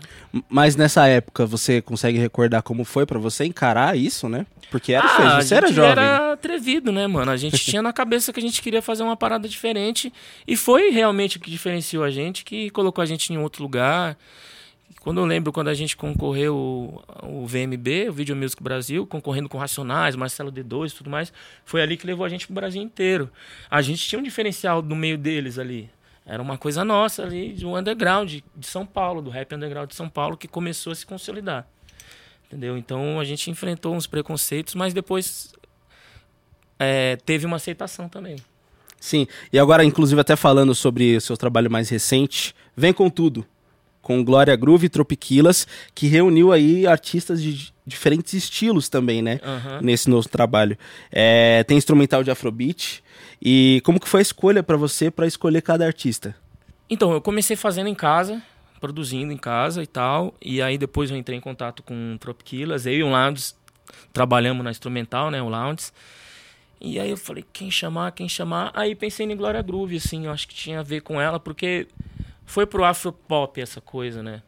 Mas 0.49 0.75
nessa 0.75 1.07
época, 1.07 1.45
você 1.45 1.81
consegue 1.81 2.17
recordar 2.17 2.63
como 2.63 2.83
foi 2.83 3.05
para 3.05 3.19
você 3.19 3.45
encarar 3.45 3.97
isso, 3.97 4.27
né? 4.27 4.45
Porque 4.71 4.91
era 4.91 5.05
ah, 5.05 5.41
você 5.41 5.55
era 5.55 5.71
jovem. 5.71 5.91
era 5.91 6.33
atrevido, 6.33 6.91
né, 6.91 7.07
mano? 7.07 7.31
A 7.31 7.37
gente 7.37 7.57
tinha 7.57 7.81
na 7.81 7.93
cabeça 7.93 8.33
que 8.33 8.39
a 8.39 8.43
gente 8.43 8.61
queria 8.61 8.81
fazer 8.81 9.03
uma 9.03 9.15
parada 9.15 9.47
diferente 9.47 10.11
e 10.47 10.57
foi 10.57 10.89
realmente 10.89 11.37
o 11.37 11.39
que 11.39 11.51
diferenciou 11.51 12.03
a 12.03 12.09
gente, 12.09 12.43
que 12.43 12.69
colocou 12.71 13.01
a 13.01 13.05
gente 13.05 13.31
em 13.31 13.37
outro 13.37 13.61
lugar. 13.61 14.17
Quando 15.05 15.19
eu 15.19 15.25
lembro 15.27 15.53
quando 15.53 15.67
a 15.67 15.73
gente 15.75 15.95
concorreu 15.95 16.55
o, 17.21 17.45
VMB, 17.45 18.09
o 18.09 18.11
Video 18.11 18.35
Music 18.35 18.63
Brasil, 18.63 19.05
concorrendo 19.05 19.47
com 19.47 19.55
Racionais, 19.55 20.15
Marcelo 20.15 20.51
D2 20.51 20.89
e 20.89 20.95
tudo 20.95 21.11
mais, 21.11 21.31
foi 21.63 21.83
ali 21.83 21.95
que 21.95 22.07
levou 22.07 22.25
a 22.25 22.29
gente 22.29 22.47
pro 22.47 22.55
Brasil 22.55 22.81
inteiro. 22.81 23.29
A 23.69 23.83
gente 23.83 24.03
tinha 24.03 24.17
um 24.17 24.23
diferencial 24.23 24.81
no 24.81 24.95
meio 24.95 25.15
deles 25.15 25.59
ali. 25.59 25.91
Era 26.25 26.41
uma 26.41 26.57
coisa 26.57 26.83
nossa 26.83 27.21
ali, 27.21 27.55
um 27.63 27.77
underground 27.77 28.39
de 28.57 28.65
São 28.65 28.83
Paulo, 28.83 29.21
do 29.21 29.29
rap 29.29 29.53
underground 29.53 29.87
de 29.87 29.95
São 29.95 30.09
Paulo, 30.09 30.35
que 30.35 30.47
começou 30.47 30.91
a 30.91 30.95
se 30.95 31.05
consolidar. 31.05 31.67
Entendeu? 32.47 32.75
Então 32.75 33.19
a 33.19 33.23
gente 33.23 33.51
enfrentou 33.51 33.93
uns 33.93 34.07
preconceitos, 34.07 34.73
mas 34.73 34.91
depois 34.91 35.53
é, 36.79 37.15
teve 37.17 37.45
uma 37.45 37.57
aceitação 37.57 38.09
também. 38.09 38.37
Sim, 38.99 39.27
e 39.53 39.59
agora, 39.59 39.85
inclusive, 39.85 40.19
até 40.19 40.35
falando 40.35 40.73
sobre 40.73 41.15
o 41.15 41.21
seu 41.21 41.37
trabalho 41.37 41.69
mais 41.69 41.89
recente, 41.89 42.55
Vem 42.75 42.91
com 42.91 43.07
Tudo, 43.07 43.45
com 44.05 44.23
Glória 44.23 44.55
Groove 44.55 44.85
e 44.85 44.89
Tropiquilas, 44.89 45.67
que 45.95 46.05
reuniu 46.05 46.51
aí 46.51 46.85
artistas 46.85 47.41
de 47.41 47.73
diferentes 47.83 48.33
estilos 48.33 48.87
também, 48.87 49.19
né? 49.19 49.39
Uhum. 49.43 49.79
Nesse 49.81 50.11
novo 50.11 50.29
trabalho. 50.29 50.77
É, 51.11 51.63
tem 51.63 51.75
instrumental 51.75 52.23
de 52.23 52.29
Afrobeat. 52.29 53.03
E 53.41 53.81
como 53.83 53.99
que 53.99 54.07
foi 54.07 54.19
a 54.19 54.21
escolha 54.21 54.61
para 54.61 54.77
você 54.77 55.09
para 55.09 55.25
escolher 55.25 55.63
cada 55.63 55.87
artista? 55.87 56.35
Então, 56.87 57.13
eu 57.13 57.19
comecei 57.19 57.55
fazendo 57.55 57.87
em 57.87 57.95
casa, 57.95 58.39
produzindo 58.79 59.33
em 59.33 59.37
casa 59.37 59.81
e 59.81 59.87
tal. 59.87 60.35
E 60.39 60.61
aí 60.61 60.77
depois 60.77 61.09
eu 61.09 61.17
entrei 61.17 61.39
em 61.39 61.41
contato 61.41 61.81
com 61.81 62.15
Tropiquilas. 62.19 62.85
Eu 62.85 62.93
e 62.93 63.03
o 63.03 63.09
Lounge 63.09 63.55
trabalhamos 64.13 64.63
na 64.63 64.69
instrumental, 64.69 65.31
né? 65.31 65.41
O 65.41 65.49
Lounge. 65.49 65.85
E 66.79 66.99
aí 66.99 67.09
eu 67.09 67.17
falei, 67.17 67.43
quem 67.51 67.71
chamar, 67.71 68.11
quem 68.11 68.29
chamar? 68.29 68.71
Aí 68.75 68.93
pensei 68.93 69.25
em 69.25 69.35
Glória 69.35 69.63
Groove, 69.63 69.97
assim, 69.97 70.27
eu 70.27 70.31
acho 70.31 70.47
que 70.47 70.53
tinha 70.53 70.81
a 70.81 70.83
ver 70.83 71.01
com 71.01 71.19
ela, 71.19 71.39
porque 71.39 71.87
foi 72.45 72.65
pro 72.65 72.83
afropop 72.83 73.59
essa 73.59 73.81
coisa, 73.81 74.21
né? 74.21 74.41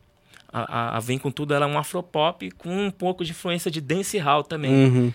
A, 0.51 0.61
a, 0.61 0.97
a, 0.97 0.99
Vem 0.99 1.17
Com 1.17 1.31
Tudo 1.31 1.53
ela 1.53 1.65
é 1.65 1.69
um 1.69 1.77
afropop 1.77 2.49
com 2.51 2.69
um 2.69 2.91
pouco 2.91 3.25
de 3.25 3.31
influência 3.31 3.69
de 3.69 3.81
dancehall 3.81 4.43
também. 4.43 4.71
Uhum. 4.71 5.13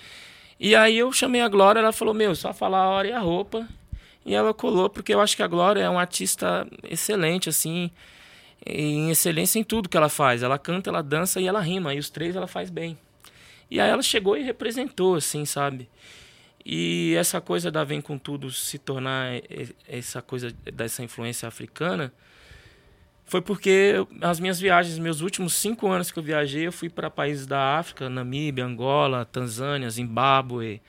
E 0.60 0.76
aí 0.76 0.98
eu 0.98 1.12
chamei 1.12 1.40
a 1.40 1.48
Glória, 1.48 1.80
ela 1.80 1.92
falou, 1.92 2.12
meu, 2.12 2.34
só 2.34 2.52
falar 2.52 2.80
a 2.80 2.88
hora 2.88 3.08
e 3.08 3.12
a 3.12 3.18
roupa. 3.18 3.66
E 4.24 4.34
ela 4.34 4.54
colou, 4.54 4.88
porque 4.88 5.12
eu 5.12 5.20
acho 5.20 5.36
que 5.36 5.42
a 5.42 5.46
Glória 5.46 5.80
é 5.80 5.88
uma 5.88 6.00
artista 6.00 6.66
excelente, 6.84 7.48
assim, 7.48 7.90
em 8.64 9.10
excelência 9.10 9.58
em 9.58 9.64
tudo 9.64 9.88
que 9.88 9.96
ela 9.96 10.08
faz. 10.08 10.42
Ela 10.42 10.58
canta, 10.58 10.90
ela 10.90 11.02
dança 11.02 11.40
e 11.40 11.46
ela 11.46 11.60
rima, 11.60 11.94
e 11.94 11.98
os 11.98 12.10
três 12.10 12.36
ela 12.36 12.46
faz 12.46 12.70
bem. 12.70 12.96
E 13.70 13.80
aí 13.80 13.90
ela 13.90 14.02
chegou 14.02 14.36
e 14.36 14.42
representou, 14.42 15.16
assim, 15.16 15.44
sabe? 15.44 15.88
E 16.64 17.14
essa 17.18 17.40
coisa 17.40 17.70
da 17.70 17.82
Vem 17.82 18.00
Com 18.00 18.16
Tudo 18.16 18.50
se 18.52 18.78
tornar 18.78 19.32
essa 19.88 20.22
coisa 20.22 20.54
dessa 20.72 21.02
influência 21.02 21.48
africana 21.48 22.12
foi 23.32 23.40
porque 23.40 23.94
as 24.20 24.38
minhas 24.38 24.60
viagens, 24.60 24.98
meus 24.98 25.22
últimos 25.22 25.54
cinco 25.54 25.88
anos 25.88 26.10
que 26.10 26.18
eu 26.18 26.22
viajei, 26.22 26.66
eu 26.66 26.72
fui 26.72 26.90
para 26.90 27.08
países 27.08 27.46
da 27.46 27.78
África, 27.78 28.10
Namíbia, 28.10 28.62
Angola, 28.62 29.24
Tanzânia, 29.24 29.88
Zimbábue, 29.88 30.82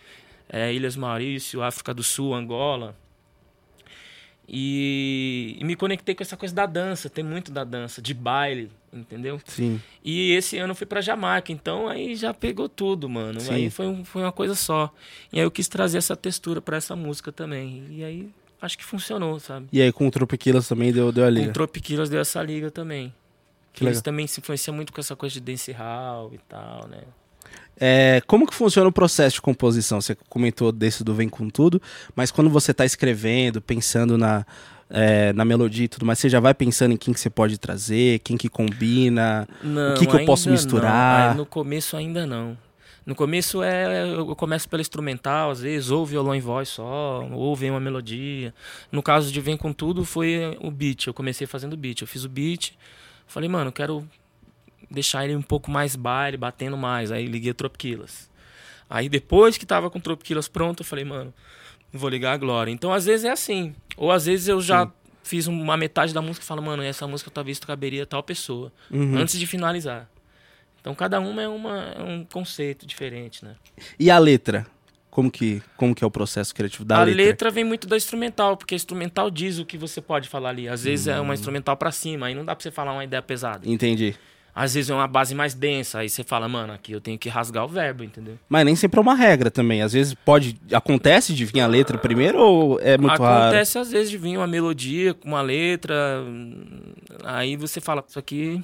é, 0.49 0.73
Ilhas 0.73 0.97
Maurício, 0.97 1.63
África 1.63 1.93
do 1.93 2.03
Sul, 2.03 2.33
Angola. 2.33 2.97
E, 4.45 5.55
e, 5.57 5.63
me 5.63 5.73
conectei 5.73 6.13
com 6.13 6.21
essa 6.21 6.35
coisa 6.35 6.53
da 6.53 6.65
dança, 6.65 7.09
tem 7.09 7.23
muito 7.23 7.49
da 7.49 7.63
dança, 7.63 8.01
de 8.01 8.13
baile, 8.13 8.69
entendeu? 8.91 9.39
Sim. 9.45 9.81
E 10.03 10.33
esse 10.33 10.57
ano 10.57 10.71
eu 10.71 10.75
fui 10.75 10.85
pra 10.85 10.99
Jamaica, 10.99 11.49
então 11.49 11.87
aí 11.87 12.13
já 12.13 12.33
pegou 12.33 12.67
tudo, 12.67 13.07
mano. 13.07 13.39
Sim. 13.39 13.53
Aí 13.53 13.69
foi, 13.69 14.03
foi 14.03 14.21
uma 14.21 14.33
coisa 14.33 14.53
só. 14.53 14.93
E 15.31 15.39
aí 15.39 15.45
eu 15.45 15.49
quis 15.49 15.69
trazer 15.69 15.97
essa 15.97 16.13
textura 16.13 16.61
para 16.61 16.75
essa 16.75 16.93
música 16.93 17.31
também. 17.31 17.85
E 17.89 18.03
aí 18.03 18.29
acho 18.63 18.77
que 18.77 18.83
funcionou, 18.83 19.39
sabe? 19.39 19.67
E 19.71 19.81
aí 19.81 19.91
com 19.91 20.07
o 20.07 20.11
Tropiquilas 20.11 20.67
também 20.67 20.91
deu, 20.91 21.11
deu 21.11 21.25
a 21.25 21.29
liga? 21.29 21.45
Com 21.45 21.51
o 21.51 21.53
Tropiquilas 21.53 22.09
deu 22.09 22.21
essa 22.21 22.41
liga 22.41 22.71
também. 22.71 23.13
Que 23.73 23.83
eles 23.83 24.01
também 24.01 24.27
se 24.27 24.39
influenciam 24.39 24.73
muito 24.73 24.93
com 24.93 25.01
essa 25.01 25.15
coisa 25.15 25.33
de 25.33 25.41
dancehall 25.41 26.31
e 26.33 26.37
tal, 26.47 26.87
né? 26.87 26.99
É, 27.79 28.21
como 28.27 28.45
que 28.45 28.53
funciona 28.53 28.87
o 28.87 28.91
processo 28.91 29.35
de 29.35 29.41
composição? 29.41 29.99
Você 29.99 30.15
comentou 30.29 30.71
desse 30.71 31.03
do 31.03 31.13
Vem 31.13 31.27
Com 31.27 31.49
Tudo, 31.49 31.81
mas 32.15 32.31
quando 32.31 32.49
você 32.49 32.71
está 32.71 32.85
escrevendo, 32.85 33.59
pensando 33.59 34.15
na, 34.15 34.45
é, 34.89 35.33
na 35.33 35.43
melodia 35.43 35.85
e 35.85 35.87
tudo 35.87 36.05
mais, 36.05 36.19
você 36.19 36.29
já 36.29 36.39
vai 36.39 36.53
pensando 36.53 36.93
em 36.93 36.97
quem 36.97 37.13
que 37.13 37.19
você 37.19 37.31
pode 37.31 37.57
trazer, 37.57 38.19
quem 38.19 38.37
que 38.37 38.47
combina, 38.47 39.47
não, 39.63 39.95
o 39.95 39.97
que, 39.97 40.05
que 40.05 40.15
eu 40.15 40.23
posso 40.23 40.51
misturar? 40.51 41.29
Não. 41.29 41.37
No 41.37 41.45
começo 41.47 41.97
ainda 41.97 42.27
não. 42.27 42.55
No 43.05 43.15
começo 43.15 43.61
é 43.61 44.09
eu 44.09 44.35
começo 44.35 44.69
pelo 44.69 44.81
instrumental, 44.81 45.51
às 45.51 45.61
vezes, 45.61 45.91
ou 45.91 46.05
violão 46.05 46.35
e 46.35 46.39
voz 46.39 46.69
só, 46.69 47.27
ou 47.31 47.55
vem 47.55 47.69
uma 47.69 47.79
melodia. 47.79 48.53
No 48.91 49.03
caso 49.03 49.31
de 49.31 49.41
Vem 49.41 49.57
Com 49.57 49.73
Tudo 49.73 50.05
foi 50.05 50.57
o 50.61 50.71
beat, 50.71 51.07
eu 51.07 51.13
comecei 51.13 51.45
fazendo 51.45 51.75
beat. 51.75 52.01
Eu 52.01 52.07
fiz 52.07 52.23
o 52.23 52.29
beat, 52.29 52.71
falei, 53.27 53.49
mano, 53.49 53.71
quero 53.71 54.07
deixar 54.89 55.25
ele 55.25 55.35
um 55.35 55.41
pouco 55.41 55.69
mais 55.69 55.95
baile, 55.95 56.37
batendo 56.37 56.77
mais. 56.77 57.11
Aí 57.11 57.25
liguei 57.25 57.51
o 57.51 57.55
Tropiquilas. 57.55 58.29
Aí 58.89 59.09
depois 59.09 59.57
que 59.57 59.65
tava 59.65 59.89
com 59.89 59.97
o 59.97 60.01
Tropiquilas 60.01 60.47
pronto, 60.47 60.81
eu 60.81 60.85
falei, 60.85 61.03
mano, 61.03 61.33
vou 61.91 62.09
ligar 62.09 62.33
a 62.33 62.37
Glória. 62.37 62.71
Então 62.71 62.93
às 62.93 63.05
vezes 63.05 63.25
é 63.25 63.31
assim. 63.31 63.75
Ou 63.97 64.11
às 64.11 64.25
vezes 64.25 64.47
eu 64.47 64.61
já 64.61 64.85
Sim. 64.85 64.91
fiz 65.23 65.47
uma 65.47 65.75
metade 65.75 66.13
da 66.13 66.21
música 66.21 66.43
e 66.43 66.47
falo, 66.47 66.61
mano, 66.61 66.83
essa 66.83 67.07
música 67.07 67.29
talvez 67.31 67.59
caberia 67.59 68.05
tal 68.05 68.23
pessoa. 68.23 68.71
Uhum. 68.89 69.17
Antes 69.17 69.37
de 69.39 69.45
finalizar. 69.47 70.09
Então 70.83 70.93
cada 70.93 71.17
uma 71.21 71.41
é, 71.41 71.47
uma 71.47 71.93
é 71.97 72.03
um 72.03 72.25
conceito 72.25 72.85
diferente, 72.85 73.45
né? 73.45 73.55
E 73.97 74.11
a 74.11 74.19
letra? 74.19 74.67
Como 75.09 75.31
que, 75.31 75.63
como 75.77 75.95
que 75.95 76.03
é 76.03 76.07
o 76.07 76.11
processo 76.11 76.53
criativo 76.53 76.83
da 76.83 76.97
a 76.97 77.03
letra? 77.05 77.23
A 77.23 77.25
letra 77.25 77.51
vem 77.51 77.63
muito 77.63 77.87
da 77.87 77.95
instrumental, 77.95 78.57
porque 78.57 78.73
a 78.73 78.75
instrumental 78.75 79.31
diz 79.31 79.59
o 79.59 79.65
que 79.65 79.77
você 79.77 80.01
pode 80.01 80.27
falar 80.27 80.49
ali. 80.49 80.67
Às 80.67 80.83
vezes 80.83 81.07
é 81.07 81.17
uma 81.21 81.31
hum. 81.31 81.33
instrumental 81.35 81.77
para 81.77 81.89
cima, 81.89 82.25
aí 82.25 82.35
não 82.35 82.43
dá 82.43 82.53
pra 82.53 82.61
você 82.61 82.69
falar 82.69 82.91
uma 82.91 83.03
ideia 83.05 83.21
pesada. 83.21 83.61
Entendi. 83.65 84.13
Às 84.53 84.73
vezes 84.73 84.89
é 84.89 84.93
uma 84.93 85.07
base 85.07 85.33
mais 85.33 85.53
densa, 85.53 85.99
aí 85.99 86.09
você 86.09 86.21
fala, 86.21 86.49
mano, 86.49 86.73
aqui 86.73 86.91
eu 86.91 86.99
tenho 86.99 87.17
que 87.17 87.29
rasgar 87.29 87.63
o 87.63 87.67
verbo, 87.67 88.03
entendeu? 88.03 88.37
Mas 88.49 88.65
nem 88.65 88.75
sempre 88.75 88.99
é 88.99 89.01
uma 89.01 89.15
regra 89.15 89.49
também. 89.49 89.81
Às 89.81 89.93
vezes 89.93 90.13
pode. 90.13 90.59
Acontece 90.73 91.33
de 91.33 91.45
vir 91.45 91.61
a 91.61 91.67
letra 91.67 91.97
primeiro 91.97 92.39
ou 92.39 92.79
é 92.81 92.97
muito 92.97 93.13
Acontece, 93.13 93.31
raro? 93.31 93.43
Acontece 93.45 93.79
às 93.79 93.91
vezes 93.91 94.11
de 94.11 94.17
vir 94.17 94.35
uma 94.35 94.45
melodia 94.45 95.13
com 95.13 95.29
uma 95.29 95.41
letra. 95.41 95.95
Aí 97.23 97.55
você 97.55 97.79
fala, 97.79 98.03
isso 98.07 98.19
aqui, 98.19 98.63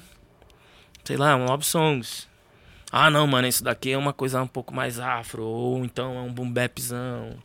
sei 1.10 1.16
lá, 1.16 1.34
um 1.34 1.44
love 1.44 1.64
songs. 1.64 2.28
Ah, 2.92 3.10
não, 3.10 3.26
mano, 3.26 3.48
isso 3.48 3.64
daqui 3.64 3.90
é 3.90 3.98
uma 3.98 4.12
coisa 4.12 4.40
um 4.40 4.46
pouco 4.46 4.72
mais 4.72 5.00
afro, 5.00 5.42
ou 5.42 5.84
então 5.84 6.16
é 6.16 6.20
um 6.20 6.32
boom 6.32 6.48
bapzão. 6.48 7.36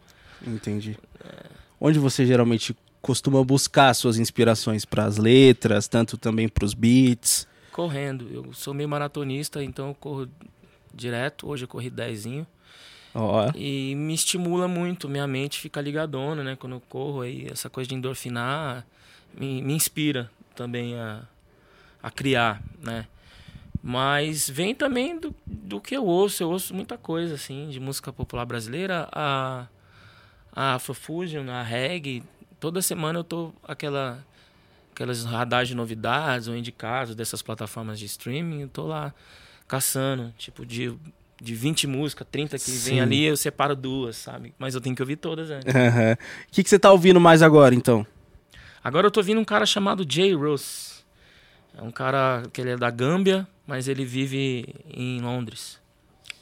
Entendi. 0.45 0.95
É. 1.19 1.45
Onde 1.81 1.97
você 1.97 2.27
geralmente 2.27 2.77
costuma 3.01 3.43
buscar 3.43 3.91
suas 3.95 4.19
inspirações 4.19 4.85
para 4.85 5.05
as 5.05 5.17
letras, 5.17 5.87
tanto 5.87 6.15
também 6.15 6.47
para 6.47 6.63
os 6.63 6.75
beats? 6.75 7.47
correndo. 7.71 8.29
Eu 8.31 8.53
sou 8.53 8.71
meio 8.71 8.87
maratonista, 8.87 9.63
então 9.63 9.87
eu 9.87 9.95
corro 9.95 10.29
direto. 10.93 11.49
Hoje 11.49 11.65
eu 11.65 11.67
corri 11.67 11.89
dezinho. 11.89 12.45
Oh. 13.13 13.51
E 13.55 13.95
me 13.95 14.13
estimula 14.13 14.67
muito, 14.67 15.09
minha 15.09 15.25
mente 15.25 15.59
fica 15.59 15.81
ligadona, 15.81 16.43
né? 16.43 16.55
Quando 16.55 16.73
eu 16.73 16.81
corro, 16.87 17.21
aí 17.21 17.47
essa 17.51 17.67
coisa 17.67 17.89
de 17.89 17.95
endorfinar 17.95 18.85
me, 19.33 19.61
me 19.63 19.73
inspira 19.73 20.29
também 20.55 20.95
a, 20.95 21.23
a 22.03 22.11
criar, 22.11 22.61
né? 22.79 23.07
Mas 23.87 24.49
vem 24.49 24.73
também 24.73 25.19
do, 25.19 25.35
do 25.45 25.79
que 25.79 25.95
eu 25.95 26.03
ouço. 26.03 26.41
Eu 26.41 26.49
ouço 26.49 26.73
muita 26.73 26.97
coisa, 26.97 27.35
assim, 27.35 27.69
de 27.69 27.79
música 27.79 28.11
popular 28.11 28.43
brasileira. 28.43 29.07
A, 29.11 29.67
a 30.51 30.73
Afrofusion, 30.73 31.47
a 31.51 31.61
reggae. 31.61 32.23
Toda 32.59 32.81
semana 32.81 33.19
eu 33.19 33.23
tô 33.23 33.53
aquela 33.63 34.25
aquelas 34.91 35.23
radares 35.23 35.67
de 35.67 35.75
novidades 35.75 36.47
ou 36.47 36.55
indicados 36.55 37.13
dessas 37.13 37.43
plataformas 37.43 37.99
de 37.99 38.05
streaming, 38.05 38.61
eu 38.61 38.69
tô 38.69 38.87
lá 38.87 39.13
caçando, 39.67 40.33
tipo, 40.37 40.65
de, 40.65 40.95
de 41.39 41.53
20 41.53 41.85
músicas, 41.85 42.25
30 42.31 42.57
que 42.57 42.63
Sim. 42.63 42.89
vem 42.89 43.01
ali, 43.01 43.23
eu 43.25 43.35
separo 43.35 43.75
duas, 43.75 44.15
sabe? 44.15 44.53
Mas 44.57 44.73
eu 44.73 44.79
tenho 44.79 44.95
que 44.95 45.01
ouvir 45.01 45.17
todas 45.17 45.51
antes. 45.51 45.67
O 45.67 45.77
uhum. 45.77 46.15
que, 46.49 46.63
que 46.63 46.69
você 46.69 46.79
tá 46.79 46.91
ouvindo 46.91 47.19
mais 47.19 47.43
agora, 47.43 47.75
então? 47.75 48.07
Agora 48.81 49.05
eu 49.07 49.11
tô 49.11 49.19
ouvindo 49.19 49.39
um 49.39 49.45
cara 49.45 49.65
chamado 49.65 50.05
Jay 50.09 50.33
Ross. 50.33 51.05
É 51.77 51.81
um 51.83 51.91
cara 51.91 52.43
que 52.53 52.61
ele 52.61 52.69
é 52.69 52.77
da 52.77 52.89
Gâmbia, 52.89 53.45
mas 53.65 53.87
ele 53.87 54.05
vive 54.05 54.75
em 54.93 55.21
Londres. 55.21 55.79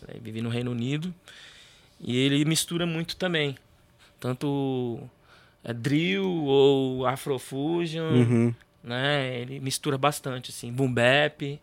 Ele 0.08 0.20
vive 0.20 0.42
no 0.42 0.50
Reino 0.50 0.72
Unido. 0.72 1.14
E 2.00 2.18
ele 2.18 2.44
mistura 2.46 2.86
muito 2.86 3.16
também. 3.16 3.58
Tanto 4.20 5.00
é, 5.64 5.74
drill 5.74 6.44
ou 6.46 7.06
afrofusion, 7.06 8.14
uhum. 8.14 8.56
né? 8.84 9.40
Ele 9.40 9.60
mistura 9.60 9.98
bastante, 9.98 10.52
assim, 10.52 10.72
boom 10.72 10.94
bap. 10.94 11.60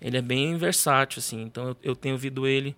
Ele 0.00 0.16
é 0.16 0.22
bem 0.22 0.56
versátil, 0.56 1.20
assim. 1.20 1.42
Então 1.42 1.68
eu, 1.68 1.76
eu, 1.82 1.96
tenho 1.96 2.14
ouvido 2.14 2.46
ele 2.46 2.76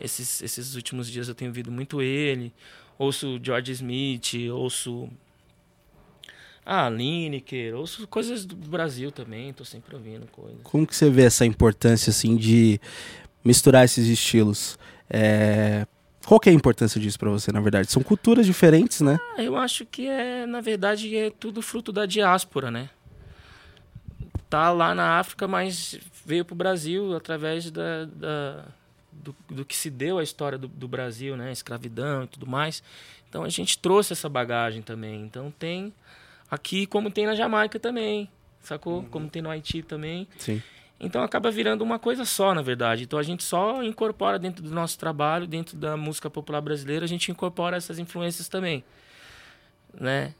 esses, 0.00 0.42
esses 0.42 0.74
últimos 0.74 1.10
dias 1.10 1.28
eu 1.28 1.34
tenho 1.34 1.50
ouvido 1.50 1.70
muito 1.70 2.02
ele. 2.02 2.52
Ouço 2.98 3.40
George 3.42 3.72
Smith, 3.72 4.34
ouço 4.52 5.08
ah, 6.64 6.88
Lineker, 6.88 7.74
ouço 7.74 8.06
coisas 8.06 8.44
do 8.44 8.54
Brasil 8.54 9.10
também, 9.10 9.52
tô 9.52 9.64
sempre 9.64 9.94
ouvindo 9.94 10.26
coisas. 10.30 10.60
Como 10.62 10.86
que 10.86 10.94
você 10.94 11.10
vê 11.10 11.24
essa 11.24 11.44
importância 11.44 12.10
assim 12.10 12.36
de 12.36 12.80
misturar 13.44 13.84
esses 13.84 14.06
estilos? 14.06 14.78
É, 15.08 15.86
qual 16.26 16.38
que 16.38 16.48
é 16.48 16.52
a 16.52 16.54
importância 16.54 17.00
disso 17.00 17.18
para 17.18 17.30
você, 17.30 17.50
na 17.50 17.60
verdade? 17.60 17.90
São 17.90 18.02
culturas 18.02 18.46
diferentes, 18.46 19.00
né? 19.00 19.18
Ah, 19.36 19.42
eu 19.42 19.56
acho 19.56 19.84
que 19.86 20.06
é, 20.06 20.46
na 20.46 20.60
verdade, 20.60 21.16
é 21.16 21.30
tudo 21.30 21.62
fruto 21.62 21.90
da 21.92 22.06
diáspora, 22.06 22.70
né? 22.70 22.90
Tá 24.48 24.70
lá 24.70 24.94
na 24.94 25.18
África, 25.18 25.48
mas 25.48 25.98
veio 26.24 26.44
pro 26.44 26.54
Brasil 26.54 27.16
através 27.16 27.70
da, 27.70 28.04
da 28.04 28.64
do, 29.12 29.34
do, 29.48 29.64
que 29.64 29.76
se 29.76 29.90
deu 29.90 30.18
a 30.18 30.22
história 30.22 30.58
do, 30.58 30.68
do 30.68 30.86
Brasil, 30.86 31.36
né? 31.36 31.50
Escravidão 31.52 32.24
e 32.24 32.26
tudo 32.26 32.46
mais. 32.46 32.82
Então 33.28 33.44
a 33.44 33.48
gente 33.48 33.78
trouxe 33.78 34.12
essa 34.12 34.28
bagagem 34.28 34.82
também. 34.82 35.22
Então 35.22 35.52
tem 35.58 35.92
aqui 36.50 36.86
como 36.86 37.10
tem 37.10 37.26
na 37.26 37.34
Jamaica 37.34 37.78
também, 37.78 38.28
sacou? 38.60 38.98
Uhum. 38.98 39.04
Como 39.04 39.30
tem 39.30 39.40
no 39.40 39.50
Haiti 39.50 39.82
também. 39.82 40.26
Sim. 40.38 40.62
Então 40.98 41.22
acaba 41.22 41.50
virando 41.50 41.82
uma 41.82 41.98
coisa 41.98 42.26
só, 42.26 42.54
na 42.54 42.60
verdade. 42.60 43.04
Então 43.04 43.18
a 43.18 43.22
gente 43.22 43.42
só 43.42 43.82
incorpora 43.82 44.38
dentro 44.38 44.62
do 44.62 44.70
nosso 44.70 44.98
trabalho, 44.98 45.46
dentro 45.46 45.76
da 45.76 45.96
música 45.96 46.28
popular 46.28 46.60
brasileira, 46.60 47.04
a 47.04 47.08
gente 47.08 47.30
incorpora 47.30 47.76
essas 47.76 47.98
influências 47.98 48.48
também, 48.48 48.84
né? 49.98 50.34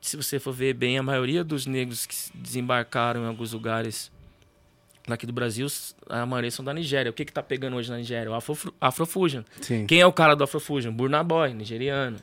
Se 0.00 0.16
você 0.16 0.38
for 0.38 0.52
ver 0.52 0.72
bem, 0.72 0.96
a 0.96 1.02
maioria 1.02 1.44
dos 1.44 1.66
negros 1.66 2.06
que 2.06 2.14
desembarcaram 2.34 3.24
em 3.24 3.26
alguns 3.26 3.52
lugares 3.52 4.10
aqui 5.06 5.26
do 5.26 5.32
Brasil, 5.32 5.66
a 6.08 6.24
maioria 6.24 6.50
são 6.50 6.64
da 6.64 6.72
Nigéria. 6.72 7.10
O 7.10 7.12
que 7.12 7.24
que 7.24 7.32
tá 7.32 7.42
pegando 7.42 7.76
hoje 7.76 7.90
na 7.90 7.98
Nigéria? 7.98 8.30
O 8.30 8.34
Afro, 8.34 8.74
Afrofusion. 8.80 9.42
Sim. 9.60 9.86
Quem 9.86 10.00
é 10.00 10.06
o 10.06 10.12
cara 10.12 10.34
do 10.34 10.44
Afrofusion? 10.44 10.92
Burna 10.92 11.22
Boy, 11.22 11.52
nigeriano. 11.52 12.16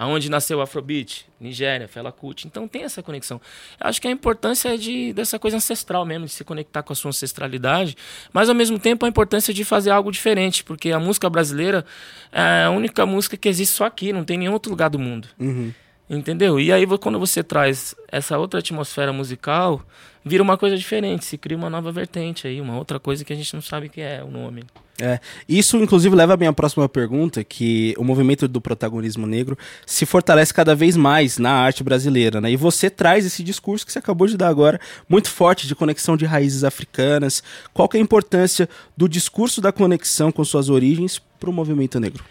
Aonde 0.00 0.30
nasceu 0.30 0.56
o 0.56 0.60
Afrobeat? 0.62 1.26
Nigéria, 1.38 1.86
Fela 1.86 2.10
Kuti. 2.10 2.46
Então 2.46 2.66
tem 2.66 2.84
essa 2.84 3.02
conexão. 3.02 3.38
Eu 3.78 3.86
acho 3.86 4.00
que 4.00 4.08
a 4.08 4.10
importância 4.10 4.72
é 4.72 4.76
de, 4.78 5.12
dessa 5.12 5.38
coisa 5.38 5.58
ancestral 5.58 6.06
mesmo, 6.06 6.24
de 6.24 6.32
se 6.32 6.42
conectar 6.42 6.82
com 6.82 6.94
a 6.94 6.96
sua 6.96 7.10
ancestralidade, 7.10 7.94
mas 8.32 8.48
ao 8.48 8.54
mesmo 8.54 8.78
tempo 8.78 9.04
a 9.04 9.08
importância 9.10 9.52
de 9.52 9.62
fazer 9.62 9.90
algo 9.90 10.10
diferente, 10.10 10.64
porque 10.64 10.90
a 10.90 10.98
música 10.98 11.28
brasileira 11.28 11.84
é 12.32 12.64
a 12.64 12.70
única 12.70 13.04
música 13.04 13.36
que 13.36 13.46
existe 13.46 13.76
só 13.76 13.84
aqui, 13.84 14.10
não 14.10 14.24
tem 14.24 14.38
nenhum 14.38 14.54
outro 14.54 14.70
lugar 14.70 14.88
do 14.88 14.98
mundo. 14.98 15.28
Uhum. 15.38 15.70
Entendeu? 16.08 16.58
E 16.58 16.72
aí 16.72 16.86
quando 16.96 17.18
você 17.18 17.42
traz 17.42 17.94
essa 18.08 18.38
outra 18.38 18.60
atmosfera 18.60 19.12
musical, 19.12 19.84
vira 20.24 20.42
uma 20.42 20.56
coisa 20.56 20.78
diferente, 20.78 21.26
se 21.26 21.36
cria 21.36 21.58
uma 21.58 21.68
nova 21.68 21.92
vertente 21.92 22.46
aí, 22.46 22.58
uma 22.58 22.78
outra 22.78 22.98
coisa 22.98 23.22
que 23.22 23.34
a 23.34 23.36
gente 23.36 23.52
não 23.52 23.60
sabe 23.60 23.90
que 23.90 24.00
é 24.00 24.24
o 24.24 24.30
nome. 24.30 24.64
É, 25.00 25.18
isso, 25.48 25.78
inclusive, 25.78 26.14
leva 26.14 26.34
à 26.34 26.36
minha 26.36 26.52
próxima 26.52 26.86
pergunta, 26.86 27.42
que 27.42 27.94
o 27.96 28.04
movimento 28.04 28.46
do 28.46 28.60
protagonismo 28.60 29.26
negro 29.26 29.56
se 29.86 30.04
fortalece 30.04 30.52
cada 30.52 30.74
vez 30.74 30.94
mais 30.94 31.38
na 31.38 31.52
arte 31.52 31.82
brasileira, 31.82 32.38
né? 32.38 32.52
E 32.52 32.56
você 32.56 32.90
traz 32.90 33.24
esse 33.24 33.42
discurso 33.42 33.86
que 33.86 33.92
você 33.92 33.98
acabou 33.98 34.26
de 34.26 34.36
dar 34.36 34.48
agora, 34.48 34.78
muito 35.08 35.30
forte, 35.30 35.66
de 35.66 35.74
conexão 35.74 36.18
de 36.18 36.26
raízes 36.26 36.64
africanas. 36.64 37.42
Qual 37.72 37.88
que 37.88 37.96
é 37.96 38.00
a 38.00 38.02
importância 38.02 38.68
do 38.94 39.08
discurso 39.08 39.62
da 39.62 39.72
conexão 39.72 40.30
com 40.30 40.44
suas 40.44 40.68
origens 40.68 41.18
para 41.38 41.48
o 41.48 41.52
movimento 41.52 41.98
negro? 41.98 42.22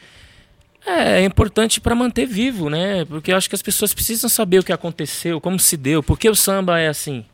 É, 0.85 1.21
é 1.21 1.25
importante 1.25 1.81
para 1.81 1.95
manter 1.95 2.27
vivo, 2.27 2.69
né? 2.69 3.03
Porque 3.05 3.31
eu 3.31 3.37
acho 3.37 3.49
que 3.49 3.55
as 3.55 3.63
pessoas 3.63 3.95
precisam 3.95 4.29
saber 4.29 4.59
o 4.59 4.63
que 4.63 4.71
aconteceu, 4.71 5.41
como 5.41 5.57
se 5.57 5.75
deu, 5.75 6.03
por 6.03 6.19
que 6.19 6.29
o 6.29 6.35
samba 6.35 6.79
é 6.79 6.87
assim. 6.87 7.25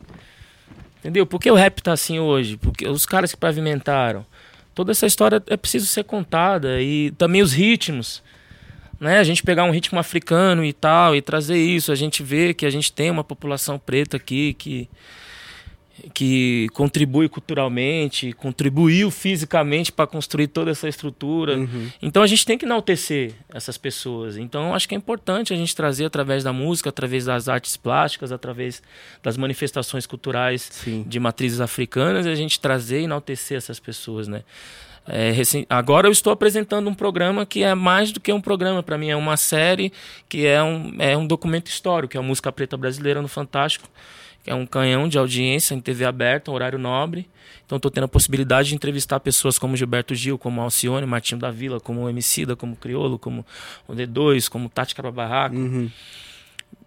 Entendeu? 0.99 1.25
Por 1.25 1.39
que 1.39 1.51
o 1.51 1.55
rap 1.55 1.81
tá 1.81 1.91
assim 1.91 2.19
hoje? 2.19 2.57
Porque 2.57 2.87
os 2.87 3.05
caras 3.05 3.31
que 3.31 3.37
pavimentaram. 3.37 4.25
Toda 4.75 4.91
essa 4.91 5.07
história 5.07 5.41
é 5.47 5.55
preciso 5.55 5.87
ser 5.87 6.03
contada. 6.03 6.81
E 6.81 7.11
também 7.11 7.41
os 7.41 7.53
ritmos. 7.53 8.21
Né? 8.99 9.17
A 9.19 9.23
gente 9.23 9.41
pegar 9.41 9.63
um 9.63 9.71
ritmo 9.71 9.97
africano 9.97 10.63
e 10.63 10.73
tal, 10.73 11.15
e 11.15 11.21
trazer 11.21 11.57
isso. 11.57 11.91
A 11.91 11.95
gente 11.95 12.21
vê 12.21 12.53
que 12.53 12.65
a 12.65 12.69
gente 12.69 12.91
tem 12.91 13.09
uma 13.09 13.23
população 13.23 13.79
preta 13.79 14.17
aqui 14.17 14.53
que 14.53 14.89
que 16.13 16.67
contribui 16.73 17.29
culturalmente, 17.29 18.33
contribuiu 18.33 19.09
fisicamente 19.09 19.91
para 19.91 20.05
construir 20.05 20.47
toda 20.47 20.71
essa 20.71 20.87
estrutura. 20.87 21.57
Uhum. 21.57 21.89
Então 22.01 22.21
a 22.21 22.27
gente 22.27 22.45
tem 22.45 22.57
que 22.57 22.65
enaltecer 22.65 23.33
essas 23.53 23.77
pessoas. 23.77 24.37
Então 24.37 24.73
acho 24.73 24.87
que 24.87 24.95
é 24.95 24.97
importante 24.97 25.53
a 25.53 25.55
gente 25.55 25.75
trazer 25.75 26.05
através 26.05 26.43
da 26.43 26.51
música, 26.51 26.89
através 26.89 27.25
das 27.25 27.47
artes 27.47 27.77
plásticas, 27.77 28.31
através 28.31 28.81
das 29.23 29.37
manifestações 29.37 30.05
culturais 30.05 30.69
Sim. 30.71 31.03
de 31.07 31.19
matrizes 31.19 31.61
africanas, 31.61 32.25
a 32.25 32.35
gente 32.35 32.59
trazer 32.59 33.01
e 33.01 33.03
enaltecer 33.05 33.57
essas 33.57 33.79
pessoas, 33.79 34.27
né? 34.27 34.43
É, 35.07 35.31
agora 35.69 36.07
eu 36.07 36.11
estou 36.11 36.33
apresentando 36.33 36.89
um 36.89 36.93
programa 36.93 37.45
que 37.45 37.63
é 37.63 37.75
mais 37.75 38.11
do 38.11 38.19
que 38.19 38.33
um 38.33 38.41
programa 38.41 38.81
para 38.81 38.97
mim, 38.97 39.09
é 39.09 39.15
uma 39.15 39.37
série 39.37 39.93
que 40.27 40.45
é 40.47 40.63
um, 40.63 40.95
é 40.97 41.15
um 41.15 41.27
documento 41.27 41.67
histórico, 41.67 42.11
que 42.11 42.17
é 42.17 42.19
a 42.19 42.23
música 42.23 42.51
preta 42.51 42.75
brasileira 42.75 43.21
no 43.21 43.27
Fantástico 43.27 43.87
que 44.45 44.51
é 44.51 44.53
um 44.53 44.67
canhão 44.67 45.09
de 45.09 45.17
audiência 45.17 45.73
em 45.73 45.81
TV 45.81 46.05
aberta, 46.05 46.51
horário 46.51 46.77
nobre. 46.77 47.27
Então 47.65 47.77
estou 47.77 47.89
tendo 47.89 48.03
a 48.03 48.07
possibilidade 48.07 48.69
de 48.69 48.75
entrevistar 48.75 49.19
pessoas 49.19 49.57
como 49.57 49.75
Gilberto 49.75 50.13
Gil, 50.13 50.37
como 50.37 50.61
Alcione, 50.61 51.03
Martinho 51.07 51.41
da 51.41 51.49
Vila, 51.49 51.79
como 51.79 52.07
Emicida, 52.07 52.55
como 52.55 52.75
Criolo, 52.75 53.17
como 53.17 53.43
o 53.87 53.93
D2, 53.93 54.47
como 54.47 54.69
Tati 54.69 54.93
Carabarraco. 54.93 55.55
Uhum. 55.55 55.89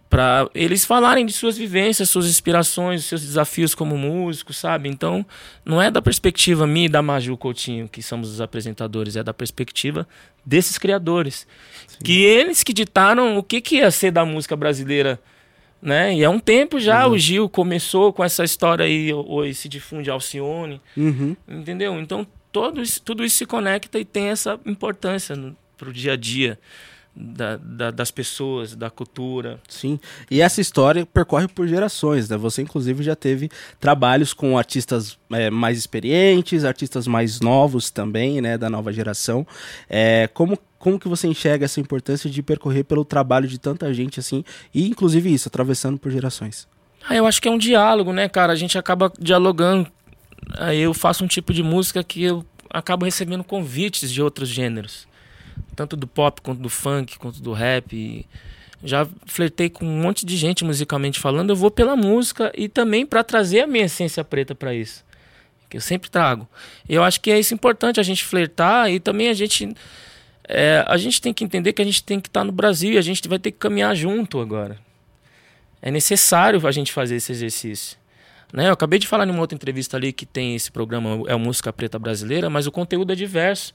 Para 0.09 0.49
eles 0.55 0.85
falarem 0.85 1.23
de 1.23 1.31
suas 1.31 1.55
vivências, 1.55 2.09
suas 2.09 2.27
inspirações, 2.27 3.05
seus 3.05 3.21
desafios 3.21 3.75
como 3.75 3.95
músicos, 3.95 4.57
sabe? 4.57 4.89
Então, 4.89 5.23
não 5.63 5.79
é 5.79 5.91
da 5.91 6.01
perspectiva 6.01 6.65
minha 6.65 6.87
e 6.87 6.89
da 6.89 7.01
Maju 7.01 7.37
Coutinho, 7.37 7.87
que 7.87 8.01
somos 8.01 8.31
os 8.31 8.41
apresentadores, 8.41 9.15
é 9.15 9.23
da 9.23 9.33
perspectiva 9.33 10.07
desses 10.43 10.79
criadores. 10.79 11.45
Sim. 11.87 11.97
Que 12.03 12.23
eles 12.23 12.63
que 12.63 12.73
ditaram 12.73 13.37
o 13.37 13.43
que, 13.43 13.61
que 13.61 13.75
ia 13.75 13.91
ser 13.91 14.09
da 14.09 14.25
música 14.25 14.55
brasileira 14.55 15.19
né? 15.81 16.13
E 16.13 16.25
há 16.25 16.29
um 16.29 16.39
tempo 16.39 16.79
já 16.79 17.07
uhum. 17.07 17.13
o 17.13 17.17
Gil 17.17 17.49
começou 17.49 18.11
com 18.11 18.23
essa 18.23 18.43
história 18.43 18.85
aí, 18.85 19.13
ou 19.13 19.51
se 19.53 19.69
difunde 19.69 20.09
Alcione, 20.09 20.81
uhum. 20.95 21.35
entendeu? 21.47 21.99
Então 21.99 22.27
todo 22.51 22.81
isso, 22.81 23.01
tudo 23.01 23.23
isso 23.23 23.37
se 23.37 23.45
conecta 23.45 23.99
e 23.99 24.05
tem 24.05 24.27
essa 24.27 24.59
importância 24.65 25.35
para 25.77 25.89
o 25.89 25.93
dia 25.93 26.13
a 26.13 26.15
dia. 26.15 26.59
Da, 27.21 27.57
da, 27.57 27.91
das 27.91 28.11
pessoas, 28.11 28.73
da 28.73 28.89
cultura. 28.89 29.59
Sim, 29.67 29.99
e 30.31 30.39
essa 30.39 30.61
história 30.61 31.05
percorre 31.05 31.49
por 31.49 31.67
gerações, 31.67 32.29
né? 32.29 32.37
Você, 32.37 32.61
inclusive, 32.61 33.03
já 33.03 33.13
teve 33.13 33.51
trabalhos 33.77 34.33
com 34.33 34.57
artistas 34.57 35.19
é, 35.29 35.49
mais 35.49 35.77
experientes, 35.77 36.63
artistas 36.63 37.07
mais 37.07 37.41
novos 37.41 37.89
também, 37.89 38.39
né? 38.39 38.57
Da 38.57 38.69
nova 38.69 38.93
geração. 38.93 39.45
É, 39.89 40.29
como 40.33 40.57
como 40.79 40.97
que 40.97 41.09
você 41.09 41.27
enxerga 41.27 41.65
essa 41.65 41.81
importância 41.81 42.29
de 42.29 42.41
percorrer 42.41 42.85
pelo 42.85 43.03
trabalho 43.03 43.47
de 43.47 43.59
tanta 43.59 43.93
gente 43.93 44.19
assim, 44.19 44.45
e 44.73 44.87
inclusive 44.87 45.31
isso, 45.31 45.49
atravessando 45.49 45.99
por 45.99 46.09
gerações? 46.09 46.67
Ah, 47.07 47.15
eu 47.15 47.25
acho 47.27 47.41
que 47.41 47.47
é 47.47 47.51
um 47.51 47.57
diálogo, 47.57 48.13
né, 48.13 48.29
cara? 48.29 48.53
A 48.53 48.55
gente 48.55 48.77
acaba 48.77 49.11
dialogando. 49.19 49.87
Aí 50.57 50.79
eu 50.79 50.93
faço 50.93 51.23
um 51.23 51.27
tipo 51.27 51.53
de 51.53 51.61
música 51.61 52.03
que 52.03 52.23
eu 52.23 52.45
acabo 52.69 53.05
recebendo 53.05 53.43
convites 53.43 54.11
de 54.11 54.21
outros 54.21 54.47
gêneros, 54.47 55.07
tanto 55.79 55.95
do 55.95 56.05
pop 56.05 56.41
quanto 56.41 56.59
do 56.59 56.69
funk, 56.69 57.17
quanto 57.17 57.41
do 57.41 57.53
rap. 57.53 58.27
Já 58.83 59.07
flertei 59.25 59.69
com 59.69 59.85
um 59.85 60.01
monte 60.01 60.25
de 60.25 60.35
gente 60.35 60.65
musicalmente 60.65 61.17
falando, 61.17 61.51
eu 61.51 61.55
vou 61.55 61.71
pela 61.71 61.95
música 61.95 62.51
e 62.53 62.67
também 62.67 63.05
para 63.05 63.23
trazer 63.23 63.61
a 63.61 63.67
minha 63.67 63.85
essência 63.85 64.21
preta 64.25 64.53
para 64.53 64.73
isso, 64.73 65.05
que 65.69 65.77
eu 65.77 65.81
sempre 65.81 66.09
trago. 66.09 66.45
Eu 66.87 67.01
acho 67.01 67.21
que 67.21 67.31
é 67.31 67.39
isso 67.39 67.53
importante 67.53 67.97
a 67.97 68.03
gente 68.03 68.25
flertar 68.25 68.91
e 68.91 68.99
também 68.99 69.29
a 69.29 69.33
gente 69.33 69.73
é, 70.49 70.83
a 70.85 70.97
gente 70.97 71.21
tem 71.21 71.33
que 71.33 71.45
entender 71.45 71.71
que 71.71 71.81
a 71.81 71.85
gente 71.85 72.03
tem 72.03 72.19
que 72.19 72.27
estar 72.27 72.41
tá 72.41 72.45
no 72.45 72.51
Brasil 72.51 72.91
e 72.93 72.97
a 72.97 73.01
gente 73.01 73.25
vai 73.29 73.39
ter 73.39 73.51
que 73.51 73.57
caminhar 73.57 73.95
junto 73.95 74.41
agora. 74.41 74.77
É 75.81 75.89
necessário 75.89 76.65
a 76.67 76.71
gente 76.71 76.91
fazer 76.91 77.15
esse 77.15 77.31
exercício. 77.31 77.97
Né? 78.51 78.67
Eu 78.67 78.73
acabei 78.73 78.99
de 78.99 79.07
falar 79.07 79.25
em 79.25 79.31
uma 79.31 79.39
outra 79.39 79.55
entrevista 79.55 79.95
ali 79.95 80.11
que 80.11 80.25
tem 80.25 80.55
esse 80.55 80.71
programa, 80.71 81.23
é 81.27 81.35
o 81.35 81.39
Música 81.39 81.71
Preta 81.71 81.97
Brasileira, 81.97 82.49
mas 82.49 82.67
o 82.67 82.71
conteúdo 82.71 83.13
é 83.13 83.15
diverso, 83.15 83.71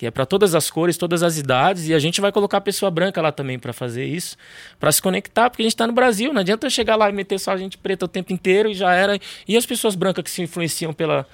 que 0.00 0.06
é 0.06 0.10
para 0.10 0.24
todas 0.24 0.54
as 0.54 0.70
cores, 0.70 0.96
todas 0.96 1.22
as 1.22 1.36
idades, 1.36 1.86
e 1.86 1.92
a 1.92 1.98
gente 1.98 2.22
vai 2.22 2.32
colocar 2.32 2.56
a 2.56 2.60
pessoa 2.62 2.90
branca 2.90 3.20
lá 3.20 3.30
também 3.30 3.58
para 3.58 3.70
fazer 3.70 4.06
isso, 4.06 4.34
para 4.78 4.90
se 4.90 5.02
conectar, 5.02 5.50
porque 5.50 5.60
a 5.60 5.64
gente 5.64 5.74
está 5.74 5.86
no 5.86 5.92
Brasil, 5.92 6.32
não 6.32 6.40
adianta 6.40 6.70
chegar 6.70 6.96
lá 6.96 7.10
e 7.10 7.12
meter 7.12 7.38
só 7.38 7.50
a 7.50 7.56
gente 7.58 7.76
preta 7.76 8.06
o 8.06 8.08
tempo 8.08 8.32
inteiro 8.32 8.70
e 8.70 8.74
já 8.74 8.94
era. 8.94 9.18
E 9.46 9.58
as 9.58 9.66
pessoas 9.66 9.94
brancas 9.94 10.24
que 10.24 10.30
se 10.30 10.40
influenciam 10.40 10.94
pela, 10.94 11.26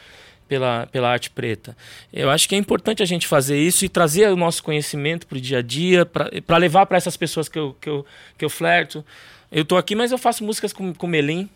pela, 0.49 0.89
pela 0.91 1.09
arte 1.09 1.31
preta. 1.31 1.77
Eu 2.13 2.29
acho 2.29 2.49
que 2.49 2.57
é 2.57 2.59
importante 2.59 3.05
a 3.05 3.07
gente 3.07 3.29
fazer 3.29 3.57
isso 3.57 3.85
e 3.85 3.89
trazer 3.89 4.29
o 4.33 4.37
nosso 4.37 4.65
conhecimento 4.65 5.29
para 5.29 5.39
o 5.39 5.41
dia 5.41 5.59
a 5.59 5.63
dia, 5.63 6.05
para 6.05 6.57
levar 6.57 6.87
para 6.87 6.97
essas 6.97 7.17
pessoas 7.17 7.49
que 7.49 7.61
eu, 7.61 7.77
que, 7.81 7.89
eu, 7.89 8.05
que 8.37 8.45
eu 8.45 8.51
flerto. 8.51 9.05
Eu 9.53 9.63
estou 9.63 9.79
aqui, 9.79 9.95
mas 9.95 10.11
eu 10.11 10.19
faço 10.19 10.43
músicas 10.43 10.73
com, 10.73 10.93
com 10.93 11.07
Melim. 11.07 11.49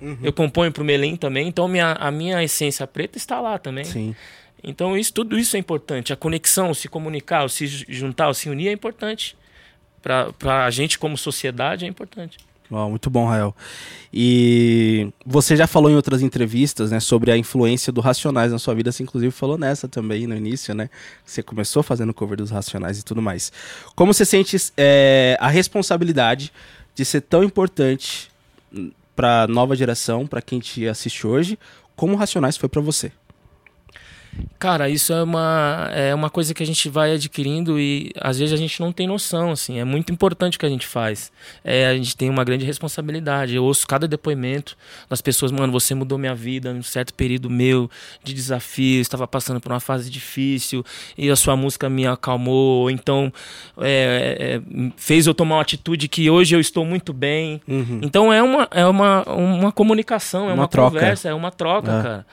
Uhum. 0.00 0.18
Eu 0.24 0.32
componho 0.32 0.72
para 0.72 0.82
o 0.82 0.84
Melim 0.84 1.14
também, 1.14 1.46
então 1.46 1.68
minha, 1.68 1.92
a 1.92 2.10
minha 2.10 2.42
essência 2.42 2.84
preta 2.84 3.16
está 3.16 3.40
lá 3.40 3.58
também. 3.58 3.84
Sim. 3.84 4.16
Então 4.62 4.96
isso, 4.96 5.12
tudo 5.12 5.38
isso 5.38 5.56
é 5.56 5.58
importante. 5.58 6.12
A 6.12 6.16
conexão, 6.16 6.70
o 6.70 6.74
se 6.74 6.88
comunicar, 6.88 7.44
o 7.44 7.48
se 7.48 7.66
juntar, 7.66 8.28
o 8.28 8.34
se 8.34 8.48
unir 8.48 8.68
é 8.68 8.72
importante. 8.72 9.36
Para 10.02 10.64
a 10.64 10.70
gente 10.70 10.98
como 10.98 11.16
sociedade 11.16 11.84
é 11.84 11.88
importante. 11.88 12.38
Oh, 12.70 12.90
muito 12.90 13.08
bom, 13.08 13.26
Rael. 13.26 13.56
E 14.12 15.10
você 15.24 15.56
já 15.56 15.66
falou 15.66 15.90
em 15.90 15.94
outras 15.94 16.20
entrevistas, 16.20 16.90
né, 16.90 17.00
sobre 17.00 17.30
a 17.30 17.36
influência 17.36 17.90
do 17.90 18.02
Racionais 18.02 18.52
na 18.52 18.58
sua 18.58 18.74
vida. 18.74 18.92
Você 18.92 19.02
inclusive 19.02 19.32
falou 19.32 19.56
nessa 19.56 19.88
também 19.88 20.26
no 20.26 20.36
início, 20.36 20.74
né? 20.74 20.90
Você 21.24 21.42
começou 21.42 21.82
fazendo 21.82 22.12
cover 22.12 22.36
dos 22.36 22.50
Racionais 22.50 22.98
e 22.98 23.04
tudo 23.04 23.22
mais. 23.22 23.50
Como 23.94 24.12
você 24.12 24.24
sente 24.24 24.56
é, 24.76 25.36
a 25.40 25.48
responsabilidade 25.48 26.52
de 26.94 27.04
ser 27.04 27.22
tão 27.22 27.42
importante 27.42 28.30
para 29.16 29.46
nova 29.46 29.74
geração, 29.74 30.26
para 30.26 30.42
quem 30.42 30.60
te 30.60 30.86
assiste 30.86 31.26
hoje, 31.26 31.58
como 31.96 32.16
Racionais 32.16 32.56
foi 32.56 32.68
para 32.68 32.82
você? 32.82 33.10
Cara, 34.58 34.88
isso 34.88 35.12
é 35.12 35.22
uma, 35.22 35.88
é 35.92 36.14
uma 36.14 36.28
coisa 36.28 36.52
que 36.52 36.62
a 36.62 36.66
gente 36.66 36.88
vai 36.88 37.14
adquirindo 37.14 37.78
e 37.78 38.10
às 38.20 38.38
vezes 38.38 38.52
a 38.52 38.56
gente 38.56 38.80
não 38.80 38.92
tem 38.92 39.06
noção, 39.06 39.52
assim. 39.52 39.78
É 39.78 39.84
muito 39.84 40.12
importante 40.12 40.56
o 40.56 40.60
que 40.60 40.66
a 40.66 40.68
gente 40.68 40.86
faz. 40.86 41.30
É, 41.62 41.86
a 41.86 41.94
gente 41.94 42.16
tem 42.16 42.28
uma 42.28 42.42
grande 42.42 42.64
responsabilidade. 42.64 43.54
Eu 43.54 43.64
ouço 43.64 43.86
cada 43.86 44.08
depoimento 44.08 44.76
das 45.08 45.20
pessoas, 45.20 45.52
mano, 45.52 45.72
você 45.72 45.94
mudou 45.94 46.18
minha 46.18 46.34
vida 46.34 46.72
num 46.72 46.82
certo 46.82 47.14
período 47.14 47.48
meu 47.48 47.88
de 48.22 48.34
desafio, 48.34 49.00
estava 49.00 49.28
passando 49.28 49.60
por 49.60 49.70
uma 49.70 49.80
fase 49.80 50.10
difícil 50.10 50.84
e 51.16 51.30
a 51.30 51.36
sua 51.36 51.56
música 51.56 51.88
me 51.88 52.06
acalmou, 52.06 52.90
então 52.90 53.32
é, 53.78 54.60
é, 54.60 54.90
fez 54.96 55.26
eu 55.26 55.34
tomar 55.34 55.56
uma 55.56 55.62
atitude 55.62 56.08
que 56.08 56.28
hoje 56.28 56.54
eu 56.54 56.60
estou 56.60 56.84
muito 56.84 57.12
bem. 57.12 57.60
Uhum. 57.66 58.00
Então 58.02 58.32
é 58.32 58.42
uma, 58.42 58.68
é 58.72 58.86
uma, 58.86 59.22
uma 59.24 59.72
comunicação, 59.72 60.50
é 60.50 60.52
uma, 60.52 60.62
uma 60.62 60.68
conversa, 60.68 61.28
é 61.28 61.34
uma 61.34 61.50
troca, 61.50 61.92
é. 61.92 62.02
cara. 62.02 62.26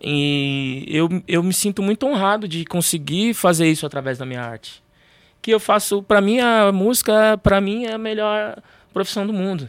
E 0.00 0.84
eu, 0.88 1.08
eu 1.26 1.42
me 1.42 1.52
sinto 1.52 1.82
muito 1.82 2.06
honrado 2.06 2.46
de 2.46 2.64
conseguir 2.64 3.34
fazer 3.34 3.68
isso 3.68 3.84
através 3.84 4.18
da 4.18 4.24
minha 4.24 4.42
arte. 4.42 4.82
Que 5.42 5.52
eu 5.52 5.60
faço, 5.60 6.02
para 6.02 6.20
mim, 6.20 6.40
a 6.40 6.70
música, 6.72 7.38
para 7.42 7.60
mim, 7.60 7.84
é 7.84 7.94
a 7.94 7.98
melhor 7.98 8.62
profissão 8.92 9.26
do 9.26 9.32
mundo. 9.32 9.68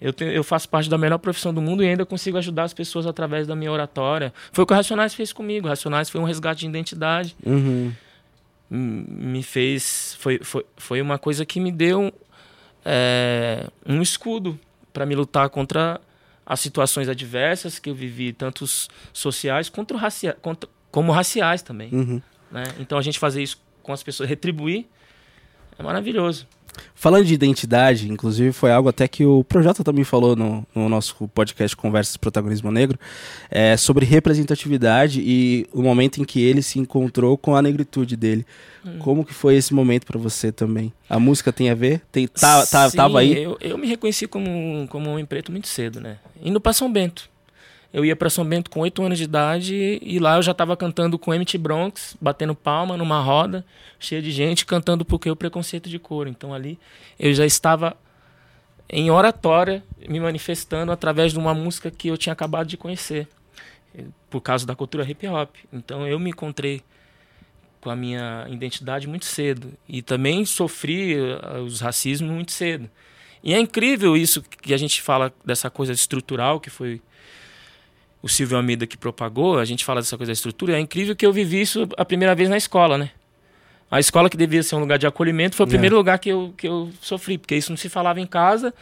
Eu, 0.00 0.14
eu 0.20 0.44
faço 0.44 0.68
parte 0.68 0.88
da 0.88 0.96
melhor 0.96 1.18
profissão 1.18 1.52
do 1.52 1.60
mundo 1.60 1.82
e 1.82 1.88
ainda 1.88 2.06
consigo 2.06 2.38
ajudar 2.38 2.64
as 2.64 2.72
pessoas 2.72 3.06
através 3.06 3.46
da 3.46 3.56
minha 3.56 3.70
oratória. 3.70 4.32
Foi 4.52 4.62
o 4.62 4.66
que 4.66 4.72
o 4.72 4.76
Racionais 4.76 5.12
fez 5.12 5.32
comigo. 5.32 5.66
O 5.66 5.68
Racionais 5.68 6.08
foi 6.08 6.20
um 6.20 6.24
resgate 6.24 6.60
de 6.60 6.66
identidade. 6.66 7.36
Uhum. 7.44 7.92
Me 8.70 9.42
fez. 9.42 10.16
Foi, 10.20 10.38
foi, 10.42 10.64
foi 10.76 11.02
uma 11.02 11.18
coisa 11.18 11.44
que 11.44 11.58
me 11.58 11.72
deu 11.72 12.12
é, 12.84 13.66
um 13.84 14.00
escudo 14.00 14.58
para 14.92 15.04
me 15.04 15.16
lutar 15.16 15.48
contra 15.50 16.00
as 16.48 16.60
situações 16.60 17.10
adversas 17.10 17.78
que 17.78 17.90
eu 17.90 17.94
vivi, 17.94 18.32
tanto 18.32 18.64
sociais 19.12 19.68
quanto 19.68 19.94
racia 19.94 20.32
contra, 20.32 20.68
como 20.90 21.12
raciais 21.12 21.60
também. 21.60 21.92
Uhum. 21.92 22.22
Né? 22.50 22.64
Então 22.80 22.96
a 22.96 23.02
gente 23.02 23.18
fazer 23.18 23.42
isso 23.42 23.62
com 23.82 23.92
as 23.92 24.02
pessoas, 24.02 24.30
retribuir, 24.30 24.86
é 25.78 25.82
maravilhoso. 25.82 26.48
Falando 26.94 27.24
de 27.24 27.34
identidade, 27.34 28.10
inclusive 28.10 28.52
foi 28.52 28.70
algo 28.70 28.88
até 28.88 29.06
que 29.06 29.24
o 29.24 29.44
Projota 29.44 29.84
também 29.84 30.04
falou 30.04 30.34
no, 30.34 30.66
no 30.74 30.88
nosso 30.88 31.28
podcast 31.28 31.76
Conversas 31.76 32.16
Protagonismo 32.16 32.70
Negro, 32.70 32.98
é, 33.50 33.76
sobre 33.76 34.04
representatividade 34.04 35.20
e 35.20 35.66
o 35.72 35.82
momento 35.82 36.20
em 36.20 36.24
que 36.24 36.40
ele 36.40 36.62
se 36.62 36.78
encontrou 36.78 37.36
com 37.38 37.54
a 37.54 37.62
negritude 37.62 38.16
dele. 38.16 38.44
Hum. 38.84 38.98
Como 38.98 39.24
que 39.24 39.34
foi 39.34 39.56
esse 39.56 39.74
momento 39.74 40.06
para 40.06 40.18
você 40.18 40.52
também? 40.52 40.92
A 41.08 41.18
música 41.18 41.52
tem 41.52 41.70
a 41.70 41.74
ver? 41.74 42.02
Tem, 42.12 42.26
tá, 42.26 42.66
tá, 42.66 42.88
Sim, 42.90 42.96
tava 42.96 43.20
aí? 43.20 43.42
Eu, 43.42 43.56
eu 43.60 43.78
me 43.78 43.86
reconheci 43.86 44.26
como, 44.26 44.86
como 44.88 45.08
um 45.08 45.12
homem 45.12 45.24
preto 45.24 45.50
muito 45.50 45.68
cedo, 45.68 46.00
né? 46.00 46.18
Indo 46.42 46.60
para 46.60 46.72
São 46.72 46.90
Bento 46.92 47.28
eu 47.92 48.04
ia 48.04 48.14
para 48.14 48.28
São 48.28 48.44
Bento 48.44 48.70
com 48.70 48.80
8 48.80 49.02
anos 49.02 49.18
de 49.18 49.24
idade 49.24 49.98
e 50.02 50.18
lá 50.18 50.36
eu 50.36 50.42
já 50.42 50.52
estava 50.52 50.76
cantando 50.76 51.18
com 51.18 51.32
MT 51.32 51.56
Bronx, 51.56 52.16
batendo 52.20 52.54
palma 52.54 52.96
numa 52.96 53.20
roda, 53.20 53.64
cheia 53.98 54.20
de 54.20 54.30
gente, 54.30 54.66
cantando 54.66 55.04
porque 55.04 55.30
o 55.30 55.36
preconceito 55.36 55.88
de 55.88 55.98
cor. 55.98 56.28
Então 56.28 56.52
ali 56.52 56.78
eu 57.18 57.32
já 57.32 57.46
estava 57.46 57.96
em 58.90 59.10
oratória, 59.10 59.82
me 60.08 60.20
manifestando 60.20 60.92
através 60.92 61.32
de 61.32 61.38
uma 61.38 61.54
música 61.54 61.90
que 61.90 62.08
eu 62.08 62.16
tinha 62.16 62.32
acabado 62.32 62.66
de 62.66 62.76
conhecer, 62.76 63.28
por 64.30 64.40
causa 64.40 64.66
da 64.66 64.74
cultura 64.74 65.08
hip 65.08 65.26
hop. 65.26 65.54
Então 65.72 66.06
eu 66.06 66.18
me 66.18 66.30
encontrei 66.30 66.82
com 67.80 67.90
a 67.90 67.96
minha 67.96 68.46
identidade 68.50 69.06
muito 69.06 69.24
cedo 69.24 69.72
e 69.88 70.02
também 70.02 70.44
sofri 70.44 71.16
uh, 71.16 71.62
os 71.64 71.80
racismos 71.80 72.30
muito 72.30 72.52
cedo. 72.52 72.90
E 73.42 73.54
é 73.54 73.58
incrível 73.58 74.16
isso 74.16 74.42
que 74.42 74.74
a 74.74 74.76
gente 74.76 75.00
fala 75.00 75.32
dessa 75.44 75.70
coisa 75.70 75.92
estrutural 75.92 76.60
que 76.60 76.70
foi 76.70 77.00
o 78.22 78.28
Silvio 78.28 78.56
Almeida 78.56 78.86
que 78.86 78.96
propagou, 78.96 79.58
a 79.58 79.64
gente 79.64 79.84
fala 79.84 80.00
dessa 80.00 80.16
coisa 80.16 80.30
da 80.30 80.34
estrutura, 80.34 80.76
é 80.76 80.80
incrível 80.80 81.14
que 81.14 81.24
eu 81.24 81.32
vivi 81.32 81.60
isso 81.60 81.88
a 81.96 82.04
primeira 82.04 82.34
vez 82.34 82.48
na 82.48 82.56
escola, 82.56 82.98
né? 82.98 83.10
A 83.90 83.98
escola 83.98 84.28
que 84.28 84.36
devia 84.36 84.62
ser 84.62 84.74
um 84.74 84.80
lugar 84.80 84.98
de 84.98 85.06
acolhimento 85.06 85.56
foi 85.56 85.64
o 85.64 85.68
é. 85.68 85.70
primeiro 85.70 85.96
lugar 85.96 86.18
que 86.18 86.28
eu, 86.28 86.52
que 86.56 86.68
eu 86.68 86.90
sofri, 87.00 87.38
porque 87.38 87.56
isso 87.56 87.70
não 87.70 87.76
se 87.76 87.88
falava 87.88 88.20
em 88.20 88.26
casa 88.26 88.74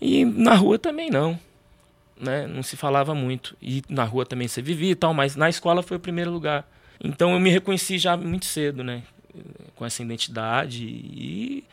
e 0.00 0.24
na 0.24 0.54
rua 0.54 0.78
também 0.78 1.10
não. 1.10 1.38
Né? 2.20 2.46
Não 2.46 2.62
se 2.62 2.76
falava 2.76 3.14
muito. 3.14 3.56
E 3.60 3.82
na 3.88 4.04
rua 4.04 4.24
também 4.24 4.46
você 4.46 4.62
vivia 4.62 4.92
e 4.92 4.94
tal, 4.94 5.12
mas 5.12 5.34
na 5.34 5.48
escola 5.48 5.82
foi 5.82 5.96
o 5.96 6.00
primeiro 6.00 6.30
lugar. 6.30 6.68
Então 7.02 7.32
eu 7.32 7.40
me 7.40 7.50
reconheci 7.50 7.98
já 7.98 8.16
muito 8.16 8.46
cedo, 8.46 8.84
né? 8.84 9.02
Com 9.74 9.84
essa 9.84 10.02
identidade 10.02 10.84
e 10.84 11.64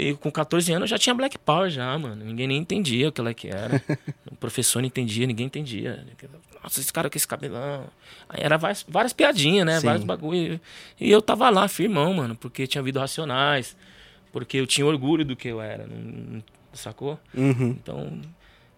e 0.00 0.14
com 0.14 0.30
14 0.30 0.72
anos 0.72 0.82
eu 0.82 0.96
já 0.96 0.96
tinha 0.96 1.12
Black 1.12 1.36
Power 1.36 1.68
já, 1.68 1.98
mano. 1.98 2.24
Ninguém 2.24 2.46
nem 2.46 2.58
entendia 2.58 3.08
o 3.08 3.12
que 3.12 3.20
ela 3.20 3.34
que 3.34 3.48
era. 3.48 3.82
o 4.30 4.36
professor 4.36 4.78
não 4.80 4.86
entendia, 4.86 5.26
ninguém 5.26 5.46
entendia. 5.46 6.06
Nossa, 6.62 6.78
esse 6.78 6.92
cara 6.92 7.10
com 7.10 7.18
esse 7.18 7.26
cabelão. 7.26 7.84
Aí 8.28 8.40
era 8.40 8.56
várias, 8.56 8.86
várias 8.88 9.12
piadinhas, 9.12 9.66
né? 9.66 9.80
Sim. 9.80 9.86
Vários 9.86 10.04
bagulho. 10.04 10.60
E 11.00 11.10
eu 11.10 11.20
tava 11.20 11.50
lá, 11.50 11.66
firmão, 11.66 12.14
mano, 12.14 12.36
porque 12.36 12.64
tinha 12.64 12.80
havido 12.80 13.00
Racionais, 13.00 13.76
porque 14.30 14.58
eu 14.58 14.68
tinha 14.68 14.86
orgulho 14.86 15.24
do 15.24 15.34
que 15.34 15.48
eu 15.48 15.60
era, 15.60 15.84
não, 15.88 16.44
sacou? 16.72 17.18
Uhum. 17.34 17.70
Então, 17.70 18.20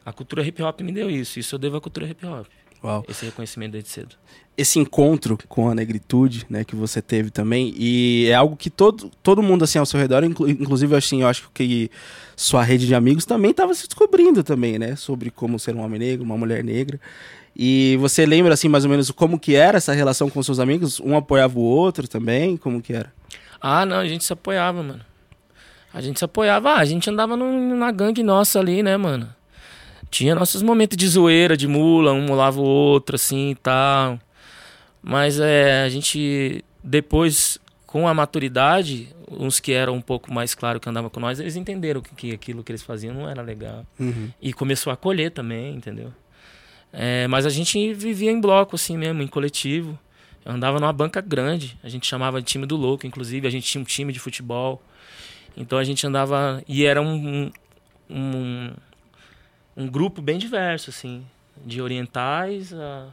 a 0.06 0.14
cultura 0.14 0.42
hip 0.42 0.62
hop 0.62 0.80
me 0.80 0.90
deu 0.90 1.10
isso. 1.10 1.38
Isso 1.38 1.54
eu 1.54 1.58
devo 1.58 1.76
à 1.76 1.82
cultura 1.82 2.06
hip 2.06 2.24
hop. 2.24 2.46
Uau. 2.82 3.04
Esse 3.08 3.26
reconhecimento 3.26 3.72
desde 3.72 3.90
cedo. 3.90 4.16
Esse 4.56 4.78
encontro 4.78 5.38
com 5.48 5.68
a 5.68 5.74
negritude, 5.74 6.46
né, 6.48 6.64
que 6.64 6.74
você 6.74 7.00
teve 7.00 7.30
também, 7.30 7.72
e 7.76 8.26
é 8.28 8.34
algo 8.34 8.56
que 8.56 8.68
todo, 8.68 9.10
todo 9.22 9.42
mundo 9.42 9.64
assim 9.64 9.78
ao 9.78 9.86
seu 9.86 9.98
redor, 9.98 10.22
inclusive 10.24 10.94
assim, 10.94 11.22
eu 11.22 11.28
acho 11.28 11.50
que 11.52 11.90
sua 12.36 12.62
rede 12.62 12.86
de 12.86 12.94
amigos 12.94 13.24
também 13.24 13.52
estava 13.52 13.72
se 13.74 13.86
descobrindo 13.86 14.42
também, 14.42 14.78
né, 14.78 14.96
sobre 14.96 15.30
como 15.30 15.58
ser 15.58 15.74
um 15.74 15.80
homem 15.80 15.98
negro, 15.98 16.24
uma 16.24 16.36
mulher 16.36 16.62
negra. 16.64 17.00
E 17.56 17.96
você 18.00 18.24
lembra 18.24 18.54
assim 18.54 18.68
mais 18.68 18.84
ou 18.84 18.90
menos 18.90 19.10
como 19.10 19.38
que 19.38 19.54
era 19.54 19.78
essa 19.78 19.92
relação 19.92 20.30
com 20.30 20.42
seus 20.42 20.58
amigos? 20.58 21.00
Um 21.00 21.16
apoiava 21.16 21.58
o 21.58 21.62
outro 21.62 22.06
também, 22.08 22.56
como 22.56 22.80
que 22.80 22.92
era? 22.92 23.12
Ah, 23.60 23.84
não, 23.84 23.98
a 23.98 24.08
gente 24.08 24.24
se 24.24 24.32
apoiava, 24.32 24.82
mano. 24.82 25.00
A 25.92 26.00
gente 26.00 26.18
se 26.18 26.24
apoiava, 26.24 26.70
ah, 26.70 26.78
a 26.78 26.84
gente 26.84 27.10
andava 27.10 27.36
no, 27.36 27.76
na 27.76 27.90
gangue 27.90 28.22
nossa 28.22 28.60
ali, 28.60 28.82
né, 28.82 28.96
mano? 28.96 29.28
Tinha 30.10 30.34
nossos 30.34 30.62
momentos 30.62 30.96
de 30.96 31.06
zoeira, 31.06 31.56
de 31.56 31.68
mula, 31.68 32.12
um 32.12 32.26
molava 32.26 32.60
o 32.60 32.64
outro, 32.64 33.16
assim 33.16 33.50
e 33.50 33.54
tal. 33.54 34.18
Mas 35.02 35.38
é, 35.38 35.82
a 35.84 35.88
gente, 35.88 36.64
depois, 36.82 37.58
com 37.86 38.08
a 38.08 38.12
maturidade, 38.12 39.08
uns 39.30 39.60
que 39.60 39.72
eram 39.72 39.94
um 39.94 40.00
pouco 40.00 40.32
mais 40.32 40.54
claros 40.54 40.82
que 40.82 40.88
andavam 40.88 41.08
com 41.08 41.20
nós, 41.20 41.38
eles 41.38 41.56
entenderam 41.56 42.00
que, 42.00 42.14
que 42.14 42.32
aquilo 42.32 42.64
que 42.64 42.72
eles 42.72 42.82
faziam 42.82 43.14
não 43.14 43.28
era 43.28 43.40
legal. 43.40 43.86
Uhum. 43.98 44.30
E 44.42 44.52
começou 44.52 44.90
a 44.90 44.94
acolher 44.94 45.30
também, 45.30 45.74
entendeu? 45.76 46.12
É, 46.92 47.28
mas 47.28 47.46
a 47.46 47.50
gente 47.50 47.94
vivia 47.94 48.30
em 48.30 48.40
bloco, 48.40 48.74
assim 48.74 48.98
mesmo, 48.98 49.22
em 49.22 49.28
coletivo. 49.28 49.98
Eu 50.44 50.52
andava 50.52 50.80
numa 50.80 50.92
banca 50.92 51.20
grande, 51.20 51.78
a 51.82 51.88
gente 51.88 52.06
chamava 52.06 52.40
de 52.40 52.46
time 52.46 52.66
do 52.66 52.76
louco, 52.76 53.06
inclusive, 53.06 53.46
a 53.46 53.50
gente 53.50 53.66
tinha 53.66 53.80
um 53.80 53.84
time 53.84 54.12
de 54.12 54.18
futebol. 54.18 54.82
Então 55.56 55.78
a 55.78 55.84
gente 55.84 56.06
andava. 56.06 56.62
E 56.66 56.84
era 56.84 57.00
um, 57.00 57.14
um, 57.14 57.50
um 58.10 58.70
grupo 59.86 60.20
bem 60.20 60.38
diverso, 60.38 60.90
assim, 60.90 61.24
de 61.64 61.80
orientais 61.80 62.72
a, 62.72 63.08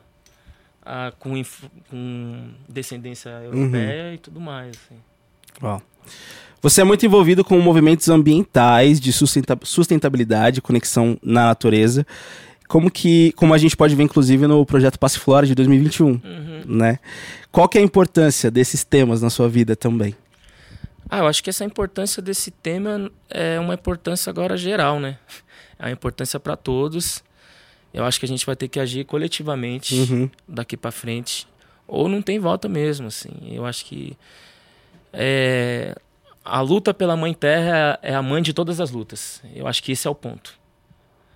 a 0.86 1.12
com, 1.20 1.42
com, 1.90 2.50
descendência 2.68 3.30
europeia 3.30 4.10
uhum. 4.10 4.14
e 4.14 4.18
tudo 4.18 4.40
mais. 4.40 4.70
Assim. 4.70 5.00
Uau. 5.62 5.82
Você 6.62 6.82
é 6.82 6.84
muito 6.84 7.06
envolvido 7.06 7.44
com 7.44 7.60
movimentos 7.60 8.10
ambientais 8.10 9.00
de 9.00 9.12
sustentabilidade, 9.14 10.62
conexão 10.62 11.18
na 11.22 11.46
natureza. 11.46 12.06
Como 12.68 12.92
que, 12.92 13.32
como 13.34 13.54
a 13.54 13.58
gente 13.58 13.78
pode 13.78 13.96
ver, 13.96 14.04
inclusive, 14.04 14.48
no 14.48 14.66
projeto 14.66 15.00
Passe 15.00 15.20
Flora 15.20 15.46
de 15.46 15.56
2021, 15.56 16.08
uhum. 16.08 16.20
né? 16.66 17.00
Qual 17.52 17.70
que 17.70 17.78
é 17.78 17.82
a 17.82 17.84
importância 17.84 18.52
desses 18.52 18.84
temas 18.84 19.22
na 19.22 19.30
sua 19.30 19.48
vida 19.48 19.76
também? 19.76 20.16
Ah, 21.10 21.20
eu 21.20 21.28
acho 21.28 21.42
que 21.42 21.50
essa 21.50 21.64
importância 21.64 22.22
desse 22.22 22.52
tema 22.52 23.10
é 23.30 23.60
uma 23.60 23.76
importância 23.76 24.30
agora 24.30 24.58
geral, 24.58 25.00
né? 25.00 25.18
A 25.78 25.92
importância 25.92 26.40
para 26.40 26.56
todos. 26.56 27.24
Eu 27.94 28.06
acho 28.06 28.20
que 28.20 28.26
a 28.26 28.30
gente 28.30 28.46
vai 28.46 28.56
ter 28.56 28.68
que 28.68 28.80
agir 28.80 29.06
coletivamente 29.06 29.96
uhum. 29.96 30.30
daqui 30.48 30.76
para 30.78 30.92
frente. 30.92 31.48
Ou 31.88 32.10
não 32.10 32.22
tem 32.22 32.38
volta 32.40 32.68
mesmo, 32.68 33.08
assim. 33.08 33.32
Eu 33.50 33.66
acho 33.66 33.86
que 33.86 34.18
é, 35.14 35.96
a 36.44 36.62
luta 36.62 36.94
pela 36.94 37.16
Mãe 37.16 37.34
Terra 37.34 37.98
é 38.02 38.14
a 38.14 38.22
mãe 38.22 38.42
de 38.42 38.54
todas 38.54 38.80
as 38.80 38.92
lutas. 38.92 39.42
Eu 39.56 39.68
acho 39.68 39.82
que 39.82 39.92
esse 39.92 40.08
é 40.08 40.10
o 40.12 40.16
ponto. 40.16 40.54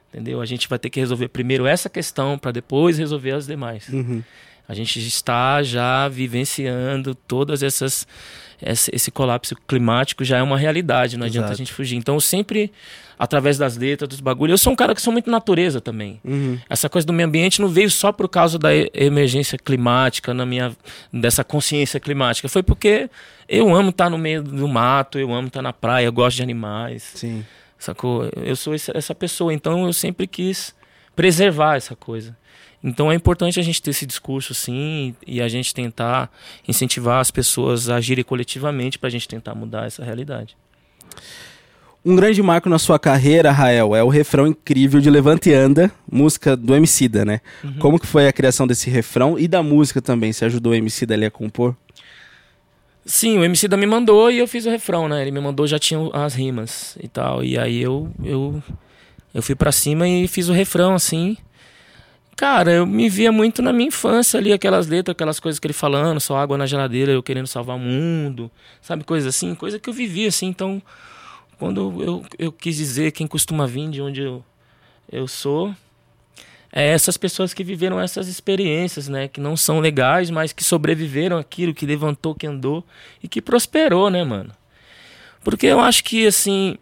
Entendeu? 0.10 0.42
A 0.42 0.46
gente 0.46 0.68
vai 0.68 0.78
ter 0.78 0.90
que 0.90 1.00
resolver 1.00 1.30
primeiro 1.30 1.66
essa 1.66 1.90
questão 1.90 2.38
para 2.38 2.52
depois 2.52 2.98
resolver 2.98 3.32
as 3.32 3.48
demais. 3.48 3.88
Uhum. 3.88 4.22
A 4.72 4.74
gente 4.74 5.06
está 5.06 5.62
já 5.62 6.08
vivenciando 6.08 7.14
todas 7.14 7.62
essas 7.62 8.08
esse 8.64 9.10
colapso 9.10 9.56
climático 9.68 10.24
já 10.24 10.38
é 10.38 10.42
uma 10.42 10.56
realidade, 10.56 11.18
não 11.18 11.26
Exato. 11.26 11.40
adianta 11.40 11.54
a 11.54 11.58
gente 11.58 11.74
fugir. 11.74 11.98
Então, 11.98 12.20
sempre 12.20 12.72
através 13.18 13.58
das 13.58 13.76
letras, 13.76 14.08
dos 14.08 14.20
bagulhos. 14.20 14.52
Eu 14.52 14.58
sou 14.58 14.72
um 14.72 14.76
cara 14.76 14.96
que 14.96 15.02
sou 15.02 15.12
muito 15.12 15.30
natureza 15.30 15.82
também. 15.82 16.22
Uhum. 16.24 16.58
Essa 16.70 16.88
coisa 16.88 17.06
do 17.06 17.12
meio 17.12 17.28
ambiente 17.28 17.60
não 17.60 17.68
veio 17.68 17.90
só 17.90 18.12
por 18.12 18.30
causa 18.30 18.58
da 18.58 18.70
emergência 18.94 19.58
climática, 19.58 20.34
na 20.34 20.46
minha 20.46 20.72
dessa 21.12 21.44
consciência 21.44 22.00
climática. 22.00 22.48
Foi 22.48 22.64
porque 22.64 23.10
eu 23.50 23.76
amo 23.76 23.90
estar 23.90 24.10
no 24.10 24.18
meio 24.18 24.42
do 24.42 24.68
mato, 24.68 25.20
eu 25.20 25.34
amo 25.34 25.48
estar 25.50 25.62
na 25.62 25.74
praia, 25.74 26.06
eu 26.06 26.14
gosto 26.14 26.38
de 26.38 26.44
animais. 26.44 27.12
Sim. 27.16 27.44
Sacou? 27.78 28.30
Eu 28.38 28.56
sou 28.56 28.74
essa 28.74 29.14
pessoa, 29.16 29.52
então 29.52 29.86
eu 29.86 29.94
sempre 29.94 30.28
quis 30.28 30.74
preservar 31.16 31.76
essa 31.76 31.96
coisa. 31.96 32.38
Então 32.84 33.12
é 33.12 33.15
importante 33.15 33.60
a 33.60 33.63
gente 33.63 33.82
ter 33.82 33.91
esse 33.91 34.06
discurso, 34.06 34.54
sim, 34.54 35.15
e 35.26 35.41
a 35.41 35.48
gente 35.48 35.74
tentar 35.74 36.32
incentivar 36.67 37.20
as 37.20 37.30
pessoas 37.30 37.89
a 37.89 37.96
agirem 37.96 38.24
coletivamente 38.24 38.98
para 38.98 39.08
a 39.08 39.12
gente 39.12 39.28
tentar 39.28 39.54
mudar 39.54 39.86
essa 39.86 40.04
realidade. 40.04 40.56
Um 42.04 42.15
grande 42.15 42.41
marco 42.41 42.67
na 42.67 42.80
sua 42.80 42.98
carreira, 42.98 43.52
Rael, 43.52 43.96
é 43.96 44.04
o 44.04 44.10
refrão 44.10 44.48
incrível 44.48 45.00
de 45.00 45.08
Levante 45.08 45.52
e 45.52 45.54
Anda, 45.54 45.91
música 46.12 46.58
do 46.58 46.76
Emicida, 46.76 47.24
né? 47.24 47.41
Uhum. 47.63 47.74
Como 47.78 48.00
que 48.00 48.08
foi 48.08 48.28
a 48.28 48.34
criação 48.34 48.65
desse 48.65 48.89
refrão 48.89 49.38
e 49.38 49.48
da 49.48 49.62
música 49.62 50.02
também? 50.02 50.34
Você 50.34 50.46
ajudou 50.46 50.72
o 50.72 50.76
Emicida 50.76 51.13
ali 51.13 51.26
a 51.26 51.32
compor? 51.32 51.76
Sim, 53.06 53.38
o 53.38 53.44
Emicida 53.44 53.78
me 53.78 53.86
mandou 53.86 54.32
e 54.32 54.39
eu 54.39 54.48
fiz 54.48 54.65
o 54.65 54.72
refrão, 54.72 55.08
né? 55.08 55.22
Ele 55.22 55.30
me 55.30 55.39
mandou, 55.39 55.67
já 55.67 55.78
tinha 55.78 56.00
as 56.12 56.34
rimas 56.34 56.98
e 57.00 57.08
tal. 57.08 57.44
E 57.44 57.56
aí 57.56 57.80
eu, 57.80 58.10
eu, 58.24 58.63
eu 59.32 59.44
fui 59.44 59.54
para 59.54 59.72
cima 59.72 60.08
e 60.08 60.28
fiz 60.28 60.50
o 60.50 60.54
refrão, 60.54 60.96
assim. 60.96 61.38
Cara, 62.36 62.72
eu 62.72 62.86
me 62.88 63.08
via 63.08 63.32
muito 63.32 63.62
na 63.62 63.72
minha 63.72 63.89
infância 63.89 64.39
ali, 64.39 64.52
aquelas 64.52 64.88
letras, 64.88 65.13
aquelas 65.13 65.39
coisas 65.39 65.60
que 65.60 65.67
ele 65.67 65.74
falando, 65.74 66.20
só 66.20 66.38
água 66.38 66.58
na 66.58 66.65
geladeira, 66.65 67.12
eu 67.12 67.22
querendo 67.22 67.46
salvar 67.48 67.76
o 67.76 67.80
mundo, 67.80 68.50
sabe? 68.82 69.04
Coisa 69.04 69.30
assim, 69.30 69.54
coisa 69.54 69.78
que 69.78 69.89
eu 69.89 69.94
vivia, 69.94 70.28
assim. 70.30 70.48
Então, 70.48 70.82
quando 71.60 72.02
eu, 72.02 72.26
eu 72.39 72.52
quis 72.52 72.76
dizer 72.76 73.12
quem 73.12 73.28
costuma 73.28 73.67
vir 73.67 73.89
de 73.89 74.02
onde 74.02 74.22
eu, 74.22 74.44
eu 75.12 75.28
sou, 75.28 75.76
é 76.72 76.88
essas 76.88 77.17
pessoas 77.17 77.54
que 77.54 77.63
viveram 77.63 78.00
essas 78.00 78.28
experiências, 78.28 79.08
né? 79.08 79.28
Que 79.28 79.39
não 79.39 79.56
são 79.56 79.80
legais, 79.80 80.30
mas 80.32 80.54
que 80.54 80.63
sobreviveram 80.63 81.38
aquilo, 81.38 81.74
que 81.74 81.86
levantou, 81.86 82.34
que 82.34 82.48
andou 82.48 82.84
e 83.22 83.28
que 83.28 83.41
prosperou, 83.41 84.10
né, 84.10 84.24
mano? 84.24 84.52
Porque 85.44 85.67
eu 85.67 85.80
acho 85.80 86.04
que, 86.04 86.26
assim, 86.26 86.78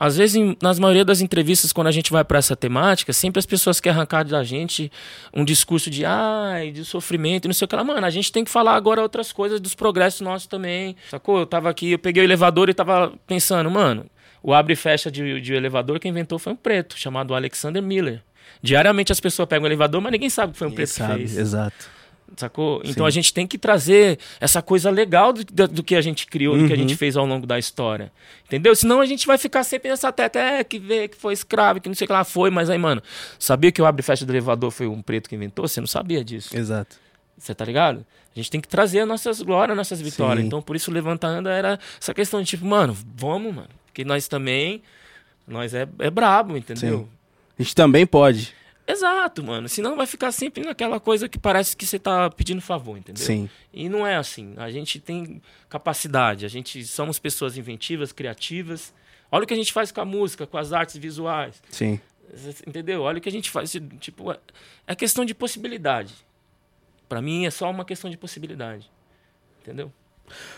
às 0.00 0.16
vezes, 0.16 0.40
nas 0.62 0.78
maioria 0.78 1.04
das 1.04 1.20
entrevistas, 1.20 1.72
quando 1.72 1.88
a 1.88 1.90
gente 1.90 2.12
vai 2.12 2.24
para 2.24 2.38
essa 2.38 2.54
temática, 2.54 3.12
sempre 3.12 3.40
as 3.40 3.46
pessoas 3.46 3.80
querem 3.80 3.96
arrancar 3.96 4.24
da 4.24 4.44
gente 4.44 4.92
um 5.34 5.44
discurso 5.44 5.90
de 5.90 6.04
ai, 6.04 6.70
de 6.70 6.84
sofrimento 6.84 7.46
e 7.46 7.48
não 7.48 7.54
sei 7.54 7.64
o 7.64 7.68
que 7.68 7.74
lá. 7.74 7.82
Mano, 7.82 8.06
a 8.06 8.10
gente 8.10 8.30
tem 8.30 8.44
que 8.44 8.50
falar 8.50 8.76
agora 8.76 9.02
outras 9.02 9.32
coisas 9.32 9.60
dos 9.60 9.74
progressos 9.74 10.20
nossos 10.20 10.46
também. 10.46 10.94
Sacou? 11.10 11.40
Eu 11.40 11.46
tava 11.46 11.68
aqui, 11.68 11.90
eu 11.90 11.98
peguei 11.98 12.22
o 12.22 12.24
elevador 12.24 12.68
e 12.68 12.74
tava 12.74 13.12
pensando, 13.26 13.68
mano, 13.68 14.06
o 14.40 14.54
abre 14.54 14.74
e 14.74 14.76
fecha 14.76 15.10
de, 15.10 15.40
de 15.40 15.52
elevador, 15.52 15.98
quem 15.98 16.12
inventou 16.12 16.38
foi 16.38 16.52
um 16.52 16.56
preto, 16.56 16.96
chamado 16.96 17.34
Alexander 17.34 17.82
Miller. 17.82 18.22
Diariamente 18.62 19.10
as 19.10 19.18
pessoas 19.18 19.48
pegam 19.48 19.64
o 19.64 19.66
elevador, 19.66 20.00
mas 20.00 20.12
ninguém 20.12 20.30
sabe 20.30 20.52
que 20.52 20.58
foi 20.58 20.68
um 20.68 20.70
ninguém 20.70 20.86
preto 20.86 20.94
sabe, 20.94 21.12
que 21.22 21.28
fez. 21.28 21.36
Exato. 21.36 21.97
Sacou? 22.36 22.80
Então 22.84 23.04
Sim. 23.04 23.08
a 23.08 23.10
gente 23.10 23.32
tem 23.32 23.46
que 23.46 23.58
trazer 23.58 24.18
essa 24.40 24.62
coisa 24.62 24.90
legal 24.90 25.32
do, 25.32 25.44
do, 25.44 25.68
do 25.68 25.82
que 25.82 25.96
a 25.96 26.00
gente 26.00 26.26
criou, 26.26 26.54
uhum. 26.54 26.62
do 26.62 26.66
que 26.68 26.72
a 26.72 26.76
gente 26.76 26.92
uhum. 26.92 26.98
fez 26.98 27.16
ao 27.16 27.26
longo 27.26 27.46
da 27.46 27.58
história. 27.58 28.12
Entendeu? 28.46 28.74
Senão 28.76 29.00
a 29.00 29.06
gente 29.06 29.26
vai 29.26 29.38
ficar 29.38 29.64
sempre 29.64 29.88
nessa 29.88 30.12
teta, 30.12 30.38
é, 30.38 30.62
que 30.62 30.78
vê 30.78 31.08
que 31.08 31.16
foi 31.16 31.32
escravo, 31.32 31.80
que 31.80 31.88
não 31.88 31.94
sei 31.94 32.04
o 32.04 32.08
que 32.08 32.12
lá 32.12 32.24
foi, 32.24 32.50
mas 32.50 32.70
aí, 32.70 32.78
mano, 32.78 33.02
sabia 33.38 33.72
que 33.72 33.80
o 33.80 33.86
abre 33.86 34.02
fecha 34.02 34.24
do 34.24 34.32
elevador 34.32 34.70
foi 34.70 34.86
um 34.86 35.02
preto 35.02 35.28
que 35.28 35.34
inventou? 35.34 35.66
Você 35.66 35.80
não 35.80 35.86
sabia 35.86 36.24
disso. 36.24 36.56
Exato. 36.56 36.96
Você 37.36 37.54
tá 37.54 37.64
ligado? 37.64 38.04
A 38.34 38.38
gente 38.38 38.50
tem 38.50 38.60
que 38.60 38.68
trazer 38.68 39.00
as 39.00 39.08
nossas 39.08 39.42
glórias, 39.42 39.76
nossas 39.76 40.00
vitórias. 40.00 40.40
Sim. 40.40 40.46
Então, 40.46 40.62
por 40.62 40.76
isso, 40.76 40.90
levantando 40.90 41.48
era 41.48 41.78
essa 42.00 42.14
questão 42.14 42.40
de 42.40 42.48
tipo, 42.48 42.64
mano, 42.64 42.96
vamos, 43.16 43.54
mano. 43.54 43.68
Porque 43.86 44.04
nós 44.04 44.28
também 44.28 44.82
Nós 45.46 45.72
é, 45.72 45.88
é 45.98 46.10
brabo, 46.10 46.56
entendeu? 46.56 46.98
Sim. 46.98 47.08
A 47.58 47.62
gente 47.62 47.74
também 47.74 48.06
pode. 48.06 48.54
Exato, 48.88 49.44
mano. 49.44 49.68
Senão 49.68 49.94
vai 49.96 50.06
ficar 50.06 50.32
sempre 50.32 50.64
naquela 50.64 50.98
coisa 50.98 51.28
que 51.28 51.38
parece 51.38 51.76
que 51.76 51.84
você 51.84 51.98
tá 51.98 52.30
pedindo 52.30 52.62
favor, 52.62 52.96
entendeu? 52.96 53.22
Sim. 53.22 53.50
E 53.70 53.86
não 53.86 54.06
é 54.06 54.16
assim. 54.16 54.54
A 54.56 54.70
gente 54.70 54.98
tem 54.98 55.42
capacidade, 55.68 56.46
a 56.46 56.48
gente 56.48 56.82
somos 56.86 57.18
pessoas 57.18 57.58
inventivas, 57.58 58.12
criativas. 58.12 58.94
Olha 59.30 59.44
o 59.44 59.46
que 59.46 59.52
a 59.52 59.56
gente 59.56 59.74
faz 59.74 59.92
com 59.92 60.00
a 60.00 60.06
música, 60.06 60.46
com 60.46 60.56
as 60.56 60.72
artes 60.72 60.96
visuais. 60.96 61.62
Sim. 61.70 62.00
Entendeu? 62.66 63.02
Olha 63.02 63.18
o 63.18 63.20
que 63.20 63.28
a 63.28 63.32
gente 63.32 63.50
faz. 63.50 63.76
Tipo, 64.00 64.34
é, 64.86 64.94
questão 64.94 65.22
de 65.22 65.34
possibilidade. 65.34 66.14
Para 67.06 67.20
mim 67.20 67.44
é 67.44 67.50
só 67.50 67.70
uma 67.70 67.84
questão 67.84 68.10
de 68.10 68.16
possibilidade. 68.16 68.90
Entendeu? 69.60 69.92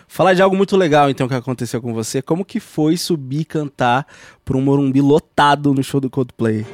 Falar 0.06 0.34
de 0.34 0.42
algo 0.42 0.56
muito 0.56 0.76
legal, 0.76 1.10
então, 1.10 1.28
que 1.28 1.34
aconteceu 1.34 1.82
com 1.82 1.92
você. 1.92 2.22
Como 2.22 2.44
que 2.44 2.60
foi 2.60 2.96
subir 2.96 3.40
e 3.40 3.44
cantar 3.44 4.06
por 4.44 4.54
um 4.54 4.60
Morumbi 4.60 5.00
lotado 5.00 5.74
no 5.74 5.82
show 5.82 6.00
do 6.00 6.08
Coldplay? 6.08 6.64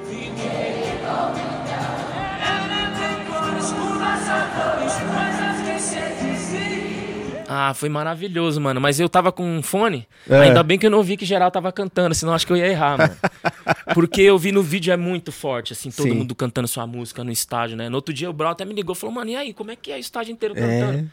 Ah, 7.59 7.73
foi 7.73 7.89
maravilhoso, 7.89 8.61
mano. 8.61 8.81
Mas 8.81 9.01
eu 9.01 9.09
tava 9.09 9.33
com 9.33 9.43
um 9.43 9.63
fone, 9.63 10.07
é. 10.29 10.41
ainda 10.41 10.63
bem 10.63 10.79
que 10.79 10.85
eu 10.85 10.91
não 10.91 11.03
vi 11.03 11.17
que 11.17 11.25
geral 11.25 11.51
tava 11.51 11.73
cantando, 11.73 12.15
senão 12.15 12.35
acho 12.35 12.47
que 12.47 12.53
eu 12.53 12.57
ia 12.57 12.67
errar, 12.67 12.99
mano. 12.99 13.17
Porque 13.95 14.21
eu 14.21 14.37
vi 14.37 14.53
no 14.53 14.63
vídeo 14.63 14.93
é 14.93 14.97
muito 14.97 15.33
forte, 15.33 15.73
assim, 15.73 15.91
todo 15.91 16.09
Sim. 16.09 16.15
mundo 16.15 16.35
cantando 16.35 16.69
sua 16.69 16.87
música 16.87 17.25
no 17.25 17.31
estádio, 17.31 17.77
né? 17.77 17.89
No 17.89 17.97
outro 17.97 18.13
dia 18.13 18.29
o 18.29 18.33
Brau 18.33 18.53
até 18.53 18.65
me 18.65 18.75
ligou, 18.75 18.95
falou, 18.95 19.15
mano, 19.15 19.31
e 19.31 19.37
aí, 19.37 19.55
como 19.55 19.71
é 19.71 19.77
que 19.77 19.91
é 19.91 19.97
o 19.97 19.99
estádio 19.99 20.33
inteiro 20.33 20.55
cantando? 20.55 20.99
É. 20.99 21.05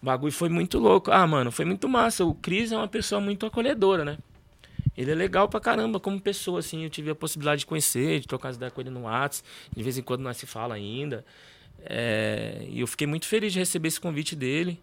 O 0.00 0.06
bagulho 0.06 0.32
foi 0.32 0.48
muito 0.48 0.78
louco. 0.78 1.10
Ah, 1.10 1.26
mano, 1.26 1.50
foi 1.50 1.64
muito 1.64 1.88
massa. 1.88 2.24
O 2.24 2.34
Cris 2.34 2.70
é 2.70 2.76
uma 2.76 2.88
pessoa 2.88 3.20
muito 3.20 3.44
acolhedora, 3.46 4.04
né? 4.04 4.18
Ele 4.96 5.10
é 5.10 5.14
legal 5.14 5.48
pra 5.48 5.60
caramba 5.60 5.98
como 5.98 6.20
pessoa, 6.20 6.58
assim. 6.58 6.84
Eu 6.84 6.90
tive 6.90 7.10
a 7.10 7.14
possibilidade 7.14 7.60
de 7.60 7.66
conhecer, 7.66 8.20
de 8.20 8.26
trocar 8.26 8.50
as 8.50 8.56
ideias 8.56 8.72
com 8.72 8.80
ele 8.80 8.90
no 8.90 9.02
WhatsApp. 9.02 9.48
De 9.74 9.82
vez 9.82 9.96
em 9.96 10.02
quando 10.02 10.20
nós 10.20 10.36
se 10.36 10.46
fala 10.46 10.74
ainda. 10.74 11.24
É... 11.84 12.66
E 12.68 12.80
eu 12.80 12.86
fiquei 12.86 13.06
muito 13.06 13.26
feliz 13.26 13.52
de 13.52 13.58
receber 13.58 13.88
esse 13.88 14.00
convite 14.00 14.36
dele. 14.36 14.80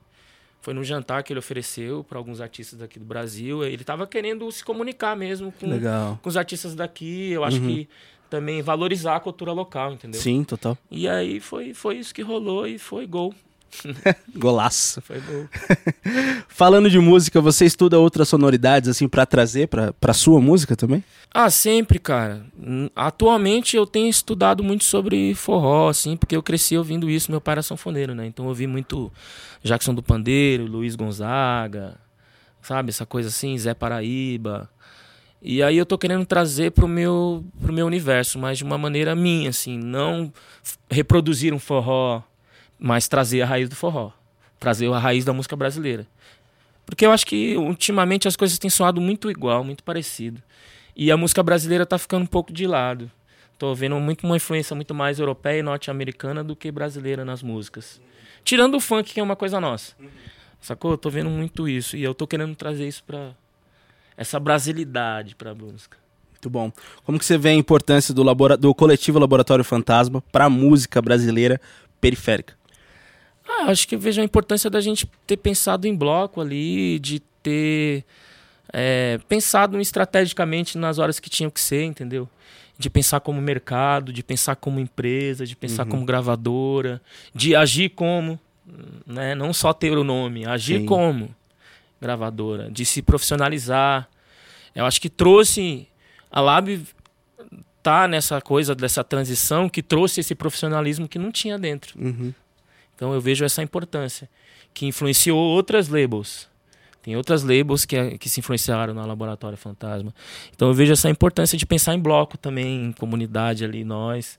Foi 0.61 0.73
num 0.73 0.83
jantar 0.83 1.23
que 1.23 1.31
ele 1.31 1.39
ofereceu 1.39 2.03
para 2.03 2.17
alguns 2.17 2.41
artistas 2.41 2.79
daqui 2.79 2.99
do 2.99 3.05
Brasil. 3.05 3.63
Ele 3.63 3.81
estava 3.81 4.05
querendo 4.05 4.51
se 4.51 4.63
comunicar 4.63 5.15
mesmo 5.15 5.53
com, 5.53 5.67
com 6.21 6.29
os 6.29 6.35
artistas 6.35 6.75
daqui. 6.75 7.31
Eu 7.31 7.43
acho 7.43 7.61
uhum. 7.61 7.67
que 7.67 7.89
também 8.29 8.61
valorizar 8.61 9.15
a 9.15 9.19
cultura 9.19 9.53
local, 9.53 9.93
entendeu? 9.93 10.19
Sim, 10.19 10.43
total. 10.43 10.77
E 10.91 11.07
aí 11.07 11.39
foi, 11.39 11.73
foi 11.73 11.97
isso 11.97 12.13
que 12.13 12.21
rolou 12.21 12.67
e 12.67 12.77
foi 12.77 13.07
gol. 13.07 13.33
Golaço. 14.35 15.01
Foi 15.01 15.19
gol. 15.19 15.47
Falando 16.47 16.89
de 16.89 16.99
música, 16.99 17.39
você 17.41 17.65
estuda 17.65 17.99
outras 17.99 18.27
sonoridades 18.27 18.89
assim 18.89 19.07
para 19.07 19.25
trazer 19.25 19.67
para 19.67 19.93
para 19.93 20.13
sua 20.13 20.39
música 20.41 20.75
também? 20.75 21.03
Ah, 21.31 21.49
sempre, 21.49 21.99
cara. 21.99 22.45
Atualmente 22.95 23.77
eu 23.77 23.85
tenho 23.85 24.09
estudado 24.09 24.63
muito 24.63 24.83
sobre 24.83 25.33
forró, 25.35 25.89
assim, 25.89 26.17
porque 26.17 26.35
eu 26.35 26.43
cresci 26.43 26.77
ouvindo 26.77 27.09
isso. 27.09 27.31
Meu 27.31 27.39
pai 27.39 27.53
era 27.53 27.61
sanfoneiro, 27.61 28.15
né? 28.15 28.25
Então 28.25 28.45
eu 28.45 28.49
ouvi 28.49 28.65
muito 28.65 29.11
Jackson 29.63 29.93
do 29.93 30.01
Pandeiro, 30.01 30.65
Luiz 30.65 30.95
Gonzaga, 30.95 31.97
sabe? 32.61 32.89
Essa 32.89 33.05
coisa 33.05 33.29
assim, 33.29 33.57
Zé 33.57 33.73
Paraíba. 33.73 34.69
E 35.41 35.63
aí 35.63 35.77
eu 35.77 35.85
tô 35.85 35.97
querendo 35.97 36.25
trazer 36.25 36.71
pro 36.71 36.87
meu, 36.87 37.45
pro 37.61 37.71
meu 37.71 37.85
universo, 37.85 38.37
mas 38.37 38.57
de 38.57 38.63
uma 38.63 38.77
maneira 38.77 39.15
minha, 39.15 39.49
assim, 39.49 39.77
não 39.77 40.33
reproduzir 40.89 41.53
um 41.53 41.59
forró 41.59 42.21
mas 42.79 43.07
trazer 43.07 43.41
a 43.41 43.45
raiz 43.45 43.67
do 43.67 43.75
forró, 43.75 44.11
trazer 44.59 44.91
a 44.91 44.97
raiz 44.97 45.25
da 45.25 45.33
música 45.33 45.55
brasileira. 45.55 46.07
Porque 46.85 47.05
eu 47.05 47.11
acho 47.11 47.25
que 47.25 47.55
ultimamente 47.57 48.27
as 48.27 48.35
coisas 48.35 48.57
têm 48.57 48.69
soado 48.69 48.99
muito 48.99 49.29
igual, 49.29 49.63
muito 49.63 49.83
parecido. 49.83 50.41
E 50.95 51.11
a 51.11 51.17
música 51.17 51.43
brasileira 51.43 51.83
está 51.83 51.97
ficando 51.97 52.23
um 52.23 52.27
pouco 52.27 52.51
de 52.51 52.65
lado. 52.65 53.11
Tô 53.59 53.75
vendo 53.75 53.99
muito 53.99 54.25
uma 54.25 54.37
influência 54.37 54.75
muito 54.75 54.95
mais 54.95 55.19
europeia 55.19 55.59
e 55.59 55.63
norte-americana 55.63 56.43
do 56.43 56.55
que 56.55 56.71
brasileira 56.71 57.23
nas 57.23 57.43
músicas. 57.43 58.01
Tirando 58.43 58.75
o 58.75 58.79
funk, 58.79 59.13
que 59.13 59.19
é 59.19 59.23
uma 59.23 59.35
coisa 59.35 59.59
nossa. 59.59 59.93
Sacou? 60.61 60.97
Tô 60.97 61.09
vendo 61.09 61.29
muito 61.29 61.67
isso. 61.67 61.95
E 61.95 62.03
eu 62.03 62.15
tô 62.15 62.25
querendo 62.25 62.55
trazer 62.55 62.87
isso 62.87 63.03
para 63.03 63.33
essa 64.17 64.39
brasilidade 64.39 65.35
pra 65.35 65.53
música. 65.53 65.97
Muito 66.31 66.49
bom. 66.49 66.71
Como 67.03 67.19
que 67.19 67.25
você 67.25 67.37
vê 67.37 67.49
a 67.49 67.53
importância 67.53 68.13
do, 68.13 68.23
labora 68.23 68.57
do 68.57 68.73
coletivo 68.73 69.19
Laboratório 69.19 69.63
Fantasma 69.63 70.21
para 70.31 70.45
a 70.45 70.49
música 70.49 71.01
brasileira 71.01 71.61
periférica? 72.01 72.58
Ah, 73.49 73.71
acho 73.71 73.87
que 73.87 73.97
vejo 73.97 74.21
a 74.21 74.23
importância 74.23 74.69
da 74.69 74.79
gente 74.79 75.09
ter 75.25 75.37
pensado 75.37 75.87
em 75.87 75.95
bloco 75.95 76.39
ali, 76.39 76.99
de 76.99 77.19
ter 77.41 78.05
é, 78.71 79.19
pensado 79.27 79.81
estrategicamente 79.81 80.77
nas 80.77 80.99
horas 80.99 81.19
que 81.19 81.29
tinham 81.29 81.49
que 81.49 81.59
ser, 81.59 81.83
entendeu? 81.83 82.29
De 82.77 82.89
pensar 82.89 83.19
como 83.19 83.41
mercado, 83.41 84.13
de 84.13 84.21
pensar 84.21 84.55
como 84.55 84.79
empresa, 84.79 85.45
de 85.45 85.55
pensar 85.55 85.83
uhum. 85.83 85.89
como 85.89 86.05
gravadora, 86.05 87.01
de 87.33 87.55
agir 87.55 87.89
como, 87.89 88.39
né? 89.05 89.33
Não 89.33 89.51
só 89.51 89.73
ter 89.73 89.97
o 89.97 90.03
nome, 90.03 90.45
agir 90.45 90.81
Sim. 90.81 90.85
como 90.85 91.35
gravadora, 91.99 92.69
de 92.69 92.85
se 92.85 93.01
profissionalizar. 93.01 94.07
Eu 94.75 94.85
acho 94.85 95.01
que 95.01 95.09
trouxe 95.09 95.87
a 96.31 96.39
Lab 96.39 96.85
tá 97.81 98.07
nessa 98.07 98.39
coisa 98.39 98.75
dessa 98.75 99.03
transição 99.03 99.67
que 99.67 99.81
trouxe 99.81 100.19
esse 100.19 100.35
profissionalismo 100.35 101.07
que 101.07 101.17
não 101.17 101.31
tinha 101.31 101.57
dentro. 101.57 101.99
Uhum. 101.99 102.33
Então 102.99 103.13
eu 103.13 103.21
vejo 103.21 103.45
essa 103.45 103.63
importância, 103.63 104.29
que 104.73 104.85
influenciou 104.85 105.39
outras 105.39 105.87
labels. 105.87 106.49
Tem 107.01 107.15
outras 107.15 107.43
labels 107.43 107.85
que, 107.85 108.17
que 108.17 108.27
se 108.27 108.41
influenciaram 108.41 108.93
no 108.93 109.07
Laboratório 109.07 109.57
Fantasma. 109.57 110.13
Então 110.53 110.67
eu 110.67 110.73
vejo 110.73 110.91
essa 110.91 111.09
importância 111.09 111.57
de 111.57 111.65
pensar 111.65 111.95
em 111.95 111.99
bloco 111.99 112.37
também, 112.37 112.87
em 112.87 112.91
comunidade 112.91 113.63
ali, 113.63 113.85
nós. 113.85 114.37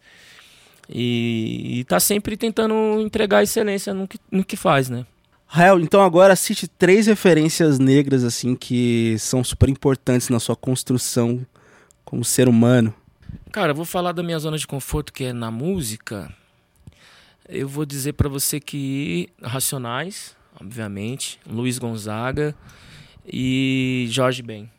E, 0.91 1.81
está 1.81 1.99
sempre 1.99 2.37
tentando 2.37 2.75
entregar 3.01 3.43
excelência 3.43 3.95
no 3.95 4.07
que, 4.07 4.19
no 4.31 4.45
que 4.45 4.59
faz, 4.59 4.91
né? 4.91 5.07
Rael, 5.47 5.81
então 5.81 6.03
agora 6.03 6.37
cite 6.37 6.69
três 6.69 7.07
referências 7.07 7.79
negras 7.79 8.25
assim 8.25 8.55
que 8.55 9.17
são 9.19 9.43
super 9.43 9.71
importantes 9.71 10.29
na 10.29 10.39
sua 10.39 10.55
construção 10.55 11.47
como 12.05 12.23
ser 12.23 12.47
humano. 12.47 12.93
Cara, 13.51 13.71
eu 13.71 13.75
vou 13.75 13.87
falar 13.87 14.13
da 14.13 14.23
minha 14.23 14.39
zona 14.39 14.59
de 14.59 14.67
conforto 14.67 15.15
que 15.15 15.25
é 15.25 15.33
na 15.33 15.51
música 15.51 16.31
eu 17.51 17.69
vou 17.69 17.85
dizer 17.85 18.13
para 18.15 18.29
você 18.29 18.61
que 18.61 19.29
Racionais, 19.43 20.37
obviamente, 20.61 21.39
Luiz 21.47 21.79
Gonzaga 21.79 22.55
e 23.27 24.07
Jorge 24.11 24.43
Ben. 24.43 24.71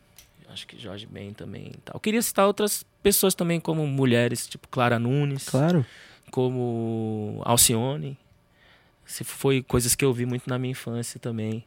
Acho 0.48 0.66
que 0.66 0.78
Jorge 0.78 1.06
Ben 1.06 1.32
também. 1.32 1.72
Tá. 1.84 1.92
Eu 1.94 2.00
queria 2.00 2.20
citar 2.20 2.46
outras 2.46 2.84
pessoas 3.02 3.34
também, 3.34 3.58
como 3.58 3.86
mulheres, 3.86 4.46
tipo 4.46 4.68
Clara 4.68 4.98
Nunes. 4.98 5.48
Claro. 5.48 5.84
Como 6.30 7.40
Alcione. 7.44 8.18
Se 9.04 9.24
foi 9.24 9.62
coisas 9.62 9.94
que 9.94 10.04
eu 10.04 10.12
vi 10.12 10.26
muito 10.26 10.48
na 10.48 10.58
minha 10.58 10.72
infância 10.72 11.18
também. 11.18 11.64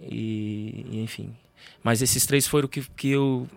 E, 0.00 0.86
e 0.90 1.00
enfim. 1.00 1.34
Mas 1.82 2.02
esses 2.02 2.26
três 2.26 2.46
foram 2.46 2.68
que, 2.68 2.82
que 2.96 3.10
eu 3.10 3.48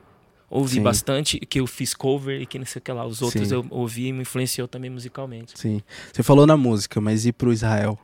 ouvi 0.52 0.76
Sim. 0.76 0.84
bastante, 0.84 1.40
que 1.40 1.62
eu 1.62 1.66
fiz 1.66 1.94
cover 1.94 2.42
e 2.42 2.46
que 2.46 2.60
não 2.60 2.66
sei 2.66 2.80
o 2.80 2.84
que 2.84 2.92
lá. 2.92 3.06
Os 3.06 3.22
outros 3.22 3.48
Sim. 3.48 3.56
eu 3.56 3.66
ouvi 3.70 4.08
e 4.08 4.14
me 4.14 4.22
influenciou 4.22 4.68
também 4.68 4.90
musicalmente. 4.90 5.58
Sim. 5.58 5.82
Você 6.12 6.22
falou 6.22 6.46
na 6.46 6.58
música, 6.58 7.00
mas 7.00 7.26
e 7.26 7.32
pro 7.32 7.54
Israel? 7.54 7.98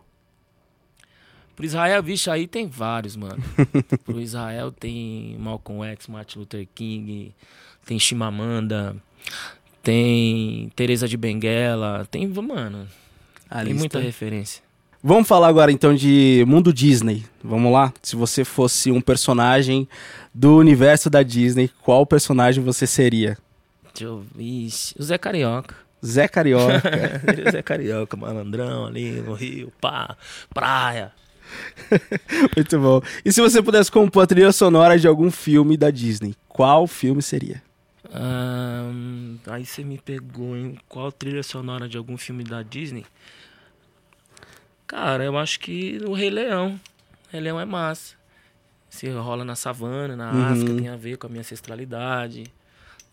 Pro 1.55 1.65
Israel, 1.65 2.01
vixe, 2.01 2.29
aí 2.29 2.47
tem 2.47 2.67
vários, 2.67 3.15
mano. 3.15 3.43
pro 4.05 4.21
Israel 4.21 4.71
tem 4.71 5.35
Malcolm 5.39 5.83
X, 5.91 6.07
Martin 6.07 6.39
Luther 6.39 6.67
King, 6.73 7.35
tem 7.85 7.99
Chimamanda, 7.99 8.95
tem 9.83 10.71
Teresa 10.75 11.07
de 11.07 11.17
Benguela, 11.17 12.07
tem, 12.09 12.27
mano, 12.27 12.87
A 13.49 13.55
tem 13.57 13.65
lista. 13.65 13.79
muita 13.79 13.99
referência. 13.99 14.66
Vamos 15.03 15.27
falar 15.27 15.47
agora 15.47 15.71
então 15.71 15.93
de 15.93 16.43
mundo 16.47 16.73
Disney. 16.73 17.23
Vamos 17.43 17.71
lá? 17.71 17.93
Se 18.01 18.15
você 18.15 18.43
fosse 18.43 18.91
um 18.91 18.99
personagem 18.99 19.87
do 20.33 20.57
universo 20.57 21.09
da 21.09 21.21
Disney, 21.21 21.69
qual 21.81 22.05
personagem 22.05 22.63
você 22.63 22.87
seria? 22.87 23.37
Deixa 23.93 24.05
eu 24.05 24.25
ver. 24.35 24.67
O 24.99 25.03
Zé 25.03 25.17
Carioca. 25.17 25.75
Zé 26.05 26.27
Carioca. 26.27 26.81
o 27.47 27.51
Zé 27.51 27.61
Carioca, 27.61 28.17
malandrão 28.17 28.87
ali 28.87 29.21
no 29.21 29.33
Rio, 29.33 29.71
pá, 29.79 30.17
praia. 30.53 31.11
Muito 32.55 32.79
bom. 32.79 33.01
E 33.23 33.31
se 33.31 33.39
você 33.39 33.61
pudesse 33.61 33.91
compor 33.91 34.23
a 34.23 34.27
trilha 34.27 34.51
sonora 34.51 34.97
de 34.97 35.07
algum 35.07 35.31
filme 35.31 35.77
da 35.77 35.89
Disney, 35.89 36.35
qual 36.47 36.87
filme 36.87 37.21
seria? 37.21 37.61
Um, 38.13 39.37
aí 39.47 39.65
você 39.65 39.83
me 39.83 39.97
pegou 39.97 40.55
em 40.55 40.77
qual 40.87 41.11
trilha 41.11 41.43
sonora 41.43 41.87
de 41.87 41.97
algum 41.97 42.17
filme 42.17 42.43
da 42.43 42.63
Disney? 42.63 43.05
Cara, 44.87 45.25
eu 45.25 45.37
acho 45.37 45.59
que 45.59 45.99
o 46.05 46.13
Rei 46.13 46.29
Leão. 46.29 46.79
O 47.27 47.31
Rei 47.33 47.41
Leão 47.41 47.59
é 47.59 47.65
massa. 47.65 48.15
Se 48.89 49.09
rola 49.09 49.43
na 49.43 49.55
savana, 49.55 50.15
na 50.15 50.31
uhum. 50.31 50.45
África, 50.45 50.73
tem 50.73 50.87
a 50.87 50.95
ver 50.95 51.17
com 51.17 51.27
a 51.27 51.29
minha 51.29 51.41
ancestralidade. 51.41 52.43
De 52.43 52.51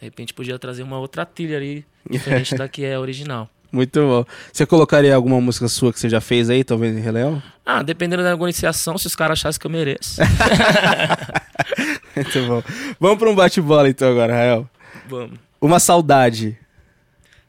repente 0.01 0.33
podia 0.33 0.59
trazer 0.59 0.85
uma 0.85 0.99
outra 0.99 1.27
trilha 1.27 1.57
ali, 1.57 1.85
diferente 2.09 2.55
da 2.57 2.69
que 2.69 2.85
é 2.85 2.99
original. 2.99 3.51
Muito 3.73 4.01
bom. 4.01 4.25
Você 4.53 4.65
colocaria 4.65 5.13
alguma 5.13 5.41
música 5.41 5.67
sua 5.67 5.93
que 5.93 5.99
você 5.99 6.09
já 6.09 6.21
fez 6.21 6.49
aí, 6.49 6.63
talvez 6.63 6.97
em 6.97 7.01
Rei 7.01 7.11
Leão? 7.11 7.43
Ah, 7.67 7.83
dependendo 7.83 8.23
da 8.23 8.31
negociação, 8.31 8.97
se 8.97 9.09
os 9.09 9.17
caras 9.17 9.41
achassem 9.41 9.59
que 9.59 9.67
eu 9.67 9.71
mereço. 9.71 10.21
Muito 12.15 12.47
bom. 12.47 12.63
Vamos 13.01 13.19
para 13.19 13.29
um 13.29 13.35
bate-bola 13.35 13.89
então 13.89 14.09
agora, 14.13 14.33
Rael. 14.33 14.71
Vamos. 15.09 15.41
Uma 15.61 15.81
saudade. 15.81 16.57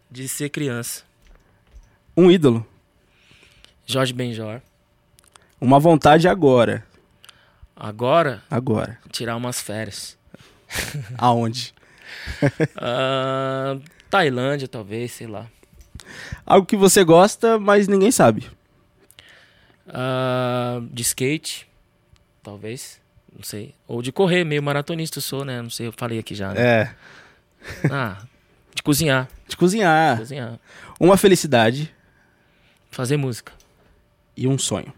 De 0.09 0.27
ser 0.27 0.49
criança. 0.49 1.03
Um 2.17 2.31
ídolo. 2.31 2.65
Jorge 3.85 4.13
Benjor. 4.13 4.61
Uma 5.59 5.79
vontade 5.79 6.27
agora. 6.27 6.85
Agora, 7.75 8.41
Agora. 8.49 8.97
tirar 9.11 9.35
umas 9.35 9.59
férias. 9.61 10.17
Aonde? 11.17 11.73
Ah, 12.77 13.77
Tailândia, 14.09 14.67
talvez, 14.67 15.11
sei 15.11 15.27
lá. 15.27 15.47
Algo 16.45 16.65
que 16.65 16.77
você 16.77 17.03
gosta, 17.03 17.59
mas 17.59 17.87
ninguém 17.87 18.11
sabe. 18.11 18.49
Ah, 19.87 20.81
de 20.91 21.01
skate, 21.03 21.67
talvez. 22.41 22.99
Não 23.35 23.43
sei. 23.43 23.75
Ou 23.87 24.01
de 24.01 24.11
correr, 24.11 24.45
meio 24.45 24.63
maratonista 24.63 25.17
eu 25.17 25.21
sou, 25.21 25.43
né? 25.43 25.61
Não 25.61 25.69
sei, 25.69 25.87
eu 25.87 25.93
falei 25.95 26.17
aqui 26.19 26.33
já. 26.33 26.53
Né? 26.53 26.61
É. 26.61 26.95
Ah, 27.91 28.17
de 28.73 28.81
cozinhar. 28.81 29.27
De 29.47 29.57
cozinhar. 29.57 30.17
Cozinhar. 30.17 30.59
Uma 30.99 31.17
felicidade 31.17 31.93
Fazer 32.89 33.17
música. 33.17 33.51
E 34.35 34.47
um 34.47 34.57
sonho. 34.57 34.91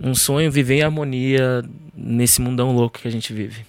Um 0.00 0.14
sonho 0.14 0.50
viver 0.50 0.76
em 0.76 0.82
harmonia 0.82 1.62
nesse 1.94 2.40
mundão 2.40 2.72
louco 2.72 2.98
que 2.98 3.08
a 3.08 3.10
gente 3.10 3.32
vive. 3.32 3.64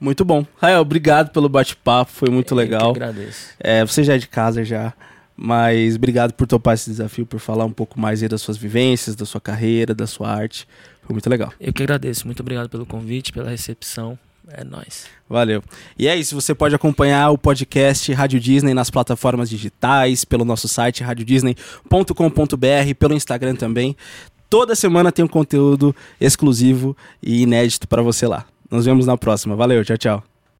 Muito 0.00 0.24
bom. 0.24 0.44
Rael, 0.60 0.80
obrigado 0.80 1.30
pelo 1.30 1.48
bate-papo, 1.48 2.10
foi 2.10 2.28
muito 2.28 2.52
Eu 2.54 2.56
legal. 2.56 2.92
que 2.92 2.98
agradeço. 3.02 3.50
É, 3.60 3.84
você 3.84 4.02
já 4.02 4.14
é 4.14 4.18
de 4.18 4.26
casa 4.26 4.64
já, 4.64 4.92
mas 5.36 5.94
obrigado 5.94 6.32
por 6.32 6.46
topar 6.48 6.74
esse 6.74 6.90
desafio, 6.90 7.24
por 7.24 7.38
falar 7.38 7.64
um 7.64 7.72
pouco 7.72 8.00
mais 8.00 8.20
aí 8.20 8.28
das 8.28 8.42
suas 8.42 8.56
vivências, 8.56 9.14
da 9.14 9.24
sua 9.24 9.40
carreira, 9.40 9.94
da 9.94 10.06
sua 10.08 10.28
arte. 10.28 10.66
Foi 11.02 11.14
muito 11.14 11.30
legal. 11.30 11.52
Eu 11.60 11.72
que 11.72 11.82
agradeço. 11.84 12.26
Muito 12.26 12.40
obrigado 12.40 12.68
pelo 12.68 12.84
convite, 12.84 13.32
pela 13.32 13.48
recepção. 13.50 14.18
É 14.48 14.64
nóis. 14.64 15.06
Valeu. 15.28 15.62
E 15.98 16.08
é 16.08 16.16
isso, 16.16 16.34
você 16.34 16.54
pode 16.54 16.74
acompanhar 16.74 17.30
o 17.30 17.38
podcast 17.38 18.12
Rádio 18.12 18.40
Disney 18.40 18.74
nas 18.74 18.90
plataformas 18.90 19.48
digitais, 19.48 20.24
pelo 20.24 20.44
nosso 20.44 20.68
site 20.68 21.02
radiodisney.com.br, 21.02 22.94
pelo 22.98 23.14
Instagram 23.14 23.54
também. 23.54 23.96
Toda 24.50 24.74
semana 24.74 25.10
tem 25.10 25.24
um 25.24 25.28
conteúdo 25.28 25.94
exclusivo 26.20 26.96
e 27.22 27.42
inédito 27.42 27.88
para 27.88 28.02
você 28.02 28.26
lá. 28.26 28.44
Nos 28.70 28.84
vemos 28.84 29.06
na 29.06 29.16
próxima. 29.16 29.56
Valeu, 29.56 29.84
tchau, 29.84 29.96
tchau. 29.96 30.31